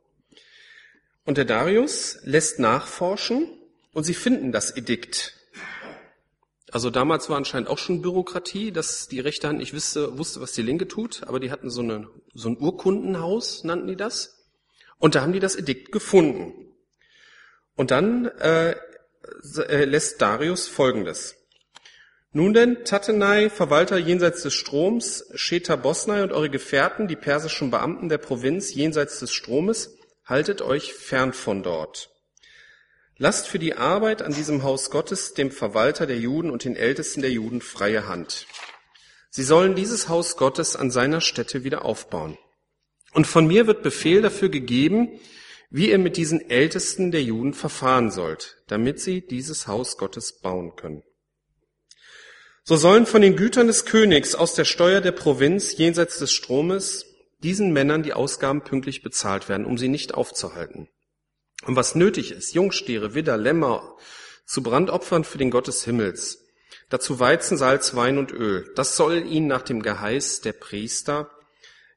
Und 1.25 1.37
der 1.37 1.43
Darius 1.43 2.19
lässt 2.23 2.57
nachforschen 2.57 3.49
und 3.91 4.05
sie 4.05 4.13
finden 4.13 4.53
das 4.53 4.77
Edikt 4.77 5.33
Also 6.71 6.89
damals 6.89 7.29
war 7.29 7.35
anscheinend 7.35 7.67
auch 7.67 7.77
schon 7.77 8.01
Bürokratie, 8.01 8.71
dass 8.71 9.09
die 9.09 9.19
rechte 9.19 9.49
Hand 9.49 9.59
nicht 9.59 9.73
wusste, 9.73 10.17
wusste, 10.17 10.39
was 10.39 10.53
die 10.53 10.61
linke 10.61 10.87
tut, 10.87 11.23
aber 11.27 11.41
die 11.41 11.51
hatten 11.51 11.69
so, 11.69 11.81
eine, 11.81 12.07
so 12.33 12.47
ein 12.47 12.57
Urkundenhaus, 12.57 13.65
nannten 13.65 13.87
die 13.87 13.97
das. 13.97 14.45
Und 14.97 15.15
da 15.15 15.21
haben 15.21 15.33
die 15.33 15.41
das 15.41 15.57
Edikt 15.57 15.91
gefunden. 15.91 16.53
Und 17.75 17.91
dann 17.91 18.27
äh, 18.39 18.71
äh 18.71 19.83
lässt 19.83 20.21
Darius 20.21 20.65
Folgendes. 20.69 21.35
Nun 22.37 22.53
denn, 22.53 22.83
Tatenai, 22.83 23.49
Verwalter 23.49 23.97
jenseits 23.97 24.43
des 24.43 24.53
Stroms, 24.53 25.29
Sheta 25.35 25.77
Bosnai 25.77 26.21
und 26.21 26.33
eure 26.33 26.49
Gefährten, 26.49 27.07
die 27.07 27.15
persischen 27.15 27.71
Beamten 27.71 28.09
der 28.09 28.17
Provinz 28.17 28.73
jenseits 28.73 29.19
des 29.19 29.31
Stromes, 29.31 29.97
haltet 30.25 30.61
euch 30.61 30.93
fern 30.93 31.31
von 31.31 31.63
dort. 31.63 32.09
Lasst 33.15 33.47
für 33.47 33.57
die 33.57 33.75
Arbeit 33.75 34.21
an 34.21 34.33
diesem 34.33 34.63
Haus 34.63 34.91
Gottes 34.91 35.33
dem 35.33 35.49
Verwalter 35.49 36.07
der 36.07 36.17
Juden 36.17 36.49
und 36.49 36.65
den 36.65 36.75
Ältesten 36.75 37.21
der 37.21 37.31
Juden 37.31 37.61
freie 37.61 38.05
Hand. 38.05 38.47
Sie 39.29 39.43
sollen 39.43 39.73
dieses 39.73 40.09
Haus 40.09 40.35
Gottes 40.35 40.75
an 40.75 40.91
seiner 40.91 41.21
Stätte 41.21 41.63
wieder 41.63 41.85
aufbauen. 41.85 42.37
Und 43.13 43.27
von 43.27 43.47
mir 43.47 43.65
wird 43.65 43.81
Befehl 43.81 44.21
dafür 44.21 44.49
gegeben, 44.49 45.21
wie 45.69 45.89
ihr 45.89 45.99
mit 45.99 46.17
diesen 46.17 46.49
Ältesten 46.49 47.11
der 47.11 47.23
Juden 47.23 47.53
verfahren 47.53 48.11
sollt, 48.11 48.57
damit 48.67 48.99
sie 48.99 49.25
dieses 49.25 49.67
Haus 49.67 49.97
Gottes 49.97 50.41
bauen 50.41 50.75
können. 50.75 51.01
So 52.67 52.77
sollen 52.77 53.05
von 53.05 53.21
den 53.21 53.35
Gütern 53.35 53.67
des 53.67 53.85
Königs 53.85 54.33
aus 54.33 54.55
der 54.55 54.65
Steuer 54.65 54.99
der 54.99 55.11
Provinz 55.11 55.77
jenseits 55.77 56.17
des 56.17 56.31
Stromes 56.31 57.05
diesen 57.43 57.71
Männern 57.73 58.01
die 58.01 58.13
Ausgaben 58.13 58.63
pünktlich 58.63 59.03
bezahlt 59.03 59.49
werden, 59.49 59.67
um 59.67 59.77
sie 59.77 59.87
nicht 59.87 60.15
aufzuhalten. 60.15 60.89
Und 61.67 61.75
was 61.75 61.93
nötig 61.93 62.31
ist, 62.31 62.55
Jungstiere, 62.55 63.13
Widder, 63.13 63.37
Lämmer, 63.37 63.95
zu 64.47 64.63
Brandopfern 64.63 65.23
für 65.23 65.37
den 65.37 65.51
Gott 65.51 65.67
des 65.67 65.83
Himmels, 65.85 66.43
dazu 66.89 67.19
Weizen, 67.19 67.55
Salz, 67.55 67.95
Wein 67.95 68.17
und 68.17 68.31
Öl, 68.31 68.71
das 68.75 68.95
soll 68.95 69.27
ihnen 69.27 69.45
nach 69.45 69.61
dem 69.61 69.83
Geheiß 69.83 70.41
der 70.41 70.53
Priester, 70.53 71.29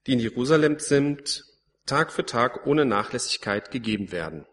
die 0.06 0.12
in 0.12 0.20
Jerusalem 0.20 0.80
sind, 0.80 1.44
Tag 1.86 2.12
für 2.12 2.26
Tag 2.26 2.66
ohne 2.66 2.84
Nachlässigkeit 2.84 3.70
gegeben 3.70 4.12
werden 4.12 4.44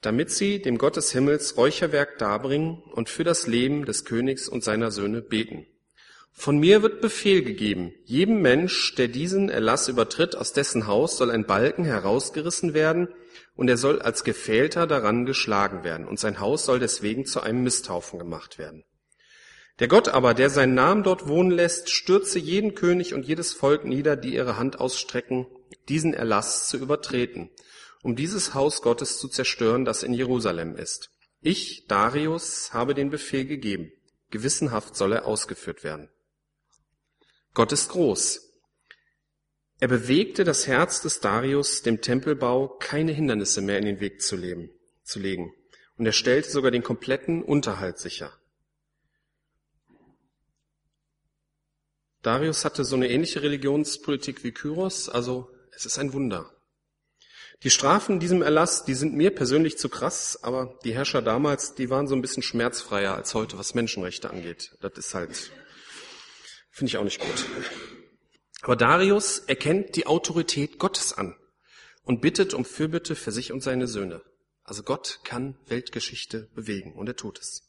damit 0.00 0.30
sie 0.30 0.62
dem 0.62 0.78
Gott 0.78 0.96
des 0.96 1.12
Himmels 1.12 1.56
Räucherwerk 1.56 2.18
darbringen 2.18 2.82
und 2.92 3.08
für 3.08 3.24
das 3.24 3.46
Leben 3.46 3.84
des 3.84 4.04
Königs 4.04 4.48
und 4.48 4.62
seiner 4.62 4.90
Söhne 4.90 5.22
beten. 5.22 5.66
Von 6.32 6.58
mir 6.58 6.82
wird 6.82 7.00
Befehl 7.00 7.42
gegeben, 7.42 7.92
jedem 8.04 8.40
Mensch, 8.42 8.94
der 8.94 9.08
diesen 9.08 9.48
Erlass 9.48 9.88
übertritt, 9.88 10.36
aus 10.36 10.52
dessen 10.52 10.86
Haus 10.86 11.16
soll 11.16 11.32
ein 11.32 11.46
Balken 11.46 11.84
herausgerissen 11.84 12.74
werden, 12.74 13.08
und 13.56 13.68
er 13.68 13.76
soll 13.76 14.00
als 14.00 14.22
Gefählter 14.22 14.86
daran 14.86 15.26
geschlagen 15.26 15.82
werden, 15.82 16.06
und 16.06 16.20
sein 16.20 16.38
Haus 16.38 16.64
soll 16.64 16.78
deswegen 16.78 17.26
zu 17.26 17.40
einem 17.40 17.64
Misthaufen 17.64 18.20
gemacht 18.20 18.56
werden. 18.56 18.84
Der 19.80 19.88
Gott 19.88 20.08
aber, 20.08 20.32
der 20.32 20.48
seinen 20.48 20.74
Namen 20.74 21.02
dort 21.02 21.26
wohnen 21.26 21.50
lässt, 21.50 21.90
stürze 21.90 22.38
jeden 22.38 22.76
König 22.76 23.14
und 23.14 23.26
jedes 23.26 23.52
Volk 23.52 23.84
nieder, 23.84 24.14
die 24.14 24.34
ihre 24.34 24.56
Hand 24.56 24.78
ausstrecken, 24.78 25.48
diesen 25.88 26.14
Erlass 26.14 26.68
zu 26.68 26.76
übertreten 26.76 27.50
um 28.02 28.16
dieses 28.16 28.54
Haus 28.54 28.82
Gottes 28.82 29.18
zu 29.18 29.28
zerstören, 29.28 29.84
das 29.84 30.02
in 30.02 30.12
Jerusalem 30.12 30.76
ist. 30.76 31.10
Ich, 31.40 31.86
Darius, 31.86 32.72
habe 32.72 32.94
den 32.94 33.10
Befehl 33.10 33.44
gegeben. 33.44 33.92
Gewissenhaft 34.30 34.96
soll 34.96 35.12
er 35.12 35.26
ausgeführt 35.26 35.84
werden. 35.84 36.08
Gott 37.54 37.72
ist 37.72 37.88
groß. 37.90 38.48
Er 39.80 39.88
bewegte 39.88 40.44
das 40.44 40.66
Herz 40.66 41.00
des 41.02 41.20
Darius, 41.20 41.82
dem 41.82 42.00
Tempelbau 42.00 42.68
keine 42.68 43.12
Hindernisse 43.12 43.60
mehr 43.60 43.78
in 43.78 43.84
den 43.84 44.00
Weg 44.00 44.20
zu, 44.20 44.36
leben, 44.36 44.70
zu 45.04 45.20
legen. 45.20 45.52
Und 45.96 46.06
er 46.06 46.12
stellte 46.12 46.50
sogar 46.50 46.70
den 46.70 46.82
kompletten 46.82 47.42
Unterhalt 47.42 47.98
sicher. 47.98 48.32
Darius 52.22 52.64
hatte 52.64 52.84
so 52.84 52.96
eine 52.96 53.08
ähnliche 53.08 53.42
Religionspolitik 53.42 54.42
wie 54.42 54.52
Kyros, 54.52 55.08
also 55.08 55.50
es 55.72 55.86
ist 55.86 55.98
ein 55.98 56.12
Wunder. 56.12 56.57
Die 57.64 57.70
Strafen 57.70 58.14
in 58.14 58.20
diesem 58.20 58.42
Erlass, 58.42 58.84
die 58.84 58.94
sind 58.94 59.14
mir 59.14 59.34
persönlich 59.34 59.78
zu 59.78 59.88
krass, 59.88 60.38
aber 60.42 60.78
die 60.84 60.94
Herrscher 60.94 61.22
damals, 61.22 61.74
die 61.74 61.90
waren 61.90 62.06
so 62.06 62.14
ein 62.14 62.22
bisschen 62.22 62.44
schmerzfreier 62.44 63.14
als 63.16 63.34
heute, 63.34 63.58
was 63.58 63.74
Menschenrechte 63.74 64.30
angeht. 64.30 64.76
Das 64.80 64.92
ist 64.96 65.12
halt, 65.12 65.50
finde 66.70 66.90
ich 66.90 66.98
auch 66.98 67.04
nicht 67.04 67.20
gut. 67.20 67.46
Aber 68.62 68.76
Darius 68.76 69.40
erkennt 69.40 69.96
die 69.96 70.06
Autorität 70.06 70.78
Gottes 70.78 71.12
an 71.12 71.34
und 72.04 72.20
bittet 72.20 72.54
um 72.54 72.64
Fürbitte 72.64 73.16
für 73.16 73.32
sich 73.32 73.50
und 73.50 73.60
seine 73.60 73.88
Söhne. 73.88 74.22
Also 74.62 74.84
Gott 74.84 75.20
kann 75.24 75.58
Weltgeschichte 75.66 76.48
bewegen 76.54 76.94
und 76.94 77.08
er 77.08 77.16
tut 77.16 77.40
es. 77.40 77.62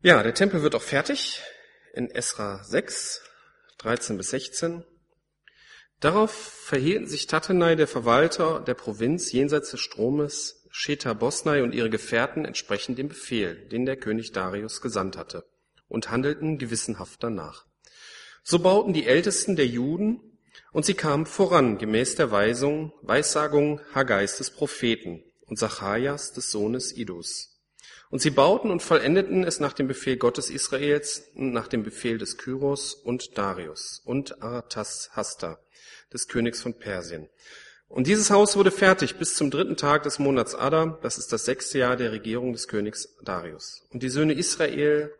Ja, 0.00 0.22
der 0.22 0.34
Tempel 0.34 0.62
wird 0.62 0.76
auch 0.76 0.82
fertig 0.82 1.40
in 1.92 2.08
Esra 2.10 2.62
6, 2.62 3.22
13 3.78 4.16
bis 4.16 4.30
16. 4.30 4.84
Darauf 6.00 6.30
verhielten 6.30 7.06
sich 7.06 7.26
Tatenai, 7.26 7.74
der 7.74 7.86
Verwalter 7.86 8.60
der 8.60 8.74
Provinz 8.74 9.32
jenseits 9.32 9.70
des 9.70 9.80
Stromes, 9.80 10.66
Sheta 10.70 11.14
Bosnai 11.14 11.62
und 11.62 11.74
ihre 11.74 11.88
Gefährten 11.88 12.44
entsprechend 12.44 12.98
dem 12.98 13.08
Befehl, 13.08 13.66
den 13.68 13.86
der 13.86 13.96
König 13.96 14.32
Darius 14.32 14.82
gesandt 14.82 15.16
hatte, 15.16 15.46
und 15.88 16.10
handelten 16.10 16.58
gewissenhaft 16.58 17.22
danach. 17.22 17.64
So 18.42 18.58
bauten 18.58 18.92
die 18.92 19.06
Ältesten 19.06 19.56
der 19.56 19.66
Juden 19.66 20.38
und 20.72 20.84
sie 20.84 20.94
kamen 20.94 21.24
voran 21.24 21.78
gemäß 21.78 22.16
der 22.16 22.30
Weisung, 22.30 22.92
Weissagung 23.00 23.80
Haggais 23.94 24.36
des 24.36 24.50
Propheten 24.50 25.24
und 25.46 25.58
Zacharias 25.58 26.34
des 26.34 26.50
Sohnes 26.50 26.92
Idus. 26.94 27.55
Und 28.10 28.20
sie 28.20 28.30
bauten 28.30 28.70
und 28.70 28.82
vollendeten 28.82 29.42
es 29.44 29.58
nach 29.58 29.72
dem 29.72 29.88
Befehl 29.88 30.16
Gottes 30.16 30.50
Israels 30.50 31.24
und 31.34 31.52
nach 31.52 31.68
dem 31.68 31.82
Befehl 31.82 32.18
des 32.18 32.38
Kyros 32.38 32.94
und 32.94 33.36
Darius 33.36 34.00
und 34.04 34.42
Artashasta, 34.42 35.58
des 36.12 36.28
Königs 36.28 36.62
von 36.62 36.74
Persien. 36.74 37.28
Und 37.88 38.06
dieses 38.06 38.30
Haus 38.30 38.56
wurde 38.56 38.70
fertig 38.70 39.16
bis 39.16 39.34
zum 39.34 39.50
dritten 39.50 39.76
Tag 39.76 40.02
des 40.02 40.18
Monats 40.18 40.54
Adar, 40.54 40.98
das 41.02 41.18
ist 41.18 41.32
das 41.32 41.44
sechste 41.44 41.78
Jahr 41.78 41.96
der 41.96 42.12
Regierung 42.12 42.52
des 42.52 42.68
Königs 42.68 43.16
Darius. 43.22 43.86
Und 43.90 44.02
die 44.02 44.08
Söhne 44.08 44.34
Israel, 44.34 45.12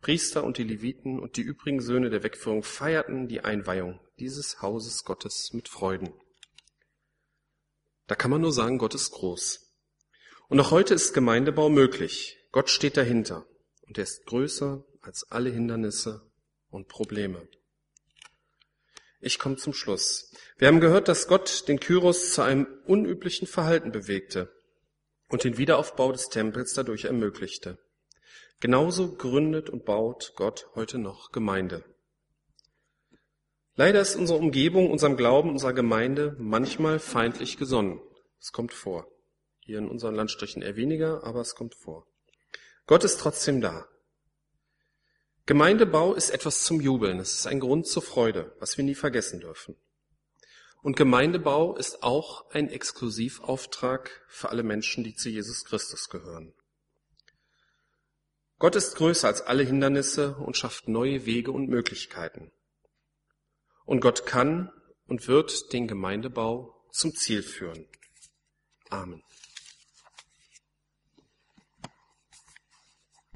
Priester 0.00 0.44
und 0.44 0.58
die 0.58 0.64
Leviten 0.64 1.18
und 1.18 1.36
die 1.36 1.42
übrigen 1.42 1.80
Söhne 1.80 2.10
der 2.10 2.22
Wegführung 2.22 2.62
feierten 2.62 3.26
die 3.26 3.40
Einweihung 3.40 4.00
dieses 4.18 4.60
Hauses 4.60 5.04
Gottes 5.04 5.52
mit 5.54 5.68
Freuden. 5.68 6.12
Da 8.06 8.14
kann 8.14 8.30
man 8.30 8.42
nur 8.42 8.52
sagen, 8.52 8.76
Gott 8.76 8.94
ist 8.94 9.12
groß. 9.12 9.63
Und 10.48 10.60
auch 10.60 10.70
heute 10.70 10.94
ist 10.94 11.14
Gemeindebau 11.14 11.68
möglich. 11.68 12.38
Gott 12.52 12.68
steht 12.68 12.96
dahinter 12.96 13.46
und 13.82 13.98
er 13.98 14.04
ist 14.04 14.26
größer 14.26 14.84
als 15.00 15.30
alle 15.30 15.50
Hindernisse 15.50 16.22
und 16.70 16.88
Probleme. 16.88 17.48
Ich 19.20 19.38
komme 19.38 19.56
zum 19.56 19.72
Schluss. 19.72 20.32
Wir 20.58 20.68
haben 20.68 20.80
gehört, 20.80 21.08
dass 21.08 21.28
Gott 21.28 21.66
den 21.66 21.80
Kyros 21.80 22.34
zu 22.34 22.42
einem 22.42 22.66
unüblichen 22.86 23.48
Verhalten 23.48 23.90
bewegte 23.90 24.52
und 25.28 25.44
den 25.44 25.56
Wiederaufbau 25.56 26.12
des 26.12 26.28
Tempels 26.28 26.74
dadurch 26.74 27.04
ermöglichte. 27.06 27.78
Genauso 28.60 29.14
gründet 29.14 29.70
und 29.70 29.84
baut 29.84 30.34
Gott 30.36 30.68
heute 30.74 30.98
noch 30.98 31.32
Gemeinde. 31.32 31.84
Leider 33.76 34.00
ist 34.00 34.14
unsere 34.14 34.38
Umgebung, 34.38 34.90
unserem 34.90 35.16
Glauben, 35.16 35.50
unserer 35.50 35.72
Gemeinde 35.72 36.36
manchmal 36.38 36.98
feindlich 36.98 37.56
gesonnen. 37.56 38.00
Es 38.40 38.52
kommt 38.52 38.72
vor. 38.72 39.08
Hier 39.64 39.78
in 39.78 39.88
unseren 39.88 40.14
Landstrichen 40.14 40.60
eher 40.60 40.76
weniger, 40.76 41.24
aber 41.24 41.40
es 41.40 41.54
kommt 41.54 41.74
vor. 41.74 42.06
Gott 42.86 43.02
ist 43.02 43.18
trotzdem 43.18 43.62
da. 43.62 43.88
Gemeindebau 45.46 46.12
ist 46.12 46.28
etwas 46.28 46.64
zum 46.64 46.82
Jubeln. 46.82 47.18
Es 47.18 47.32
ist 47.32 47.46
ein 47.46 47.60
Grund 47.60 47.86
zur 47.86 48.02
Freude, 48.02 48.54
was 48.60 48.76
wir 48.76 48.84
nie 48.84 48.94
vergessen 48.94 49.40
dürfen. 49.40 49.76
Und 50.82 50.96
Gemeindebau 50.96 51.76
ist 51.76 52.02
auch 52.02 52.50
ein 52.50 52.68
Exklusivauftrag 52.68 54.10
für 54.28 54.50
alle 54.50 54.62
Menschen, 54.62 55.02
die 55.02 55.14
zu 55.14 55.30
Jesus 55.30 55.64
Christus 55.64 56.10
gehören. 56.10 56.52
Gott 58.58 58.76
ist 58.76 58.96
größer 58.96 59.28
als 59.28 59.40
alle 59.40 59.62
Hindernisse 59.62 60.36
und 60.36 60.58
schafft 60.58 60.88
neue 60.88 61.24
Wege 61.24 61.52
und 61.52 61.70
Möglichkeiten. 61.70 62.52
Und 63.86 64.00
Gott 64.00 64.26
kann 64.26 64.70
und 65.06 65.26
wird 65.26 65.72
den 65.72 65.88
Gemeindebau 65.88 66.86
zum 66.92 67.14
Ziel 67.14 67.42
führen. 67.42 67.88
Amen. 68.90 69.22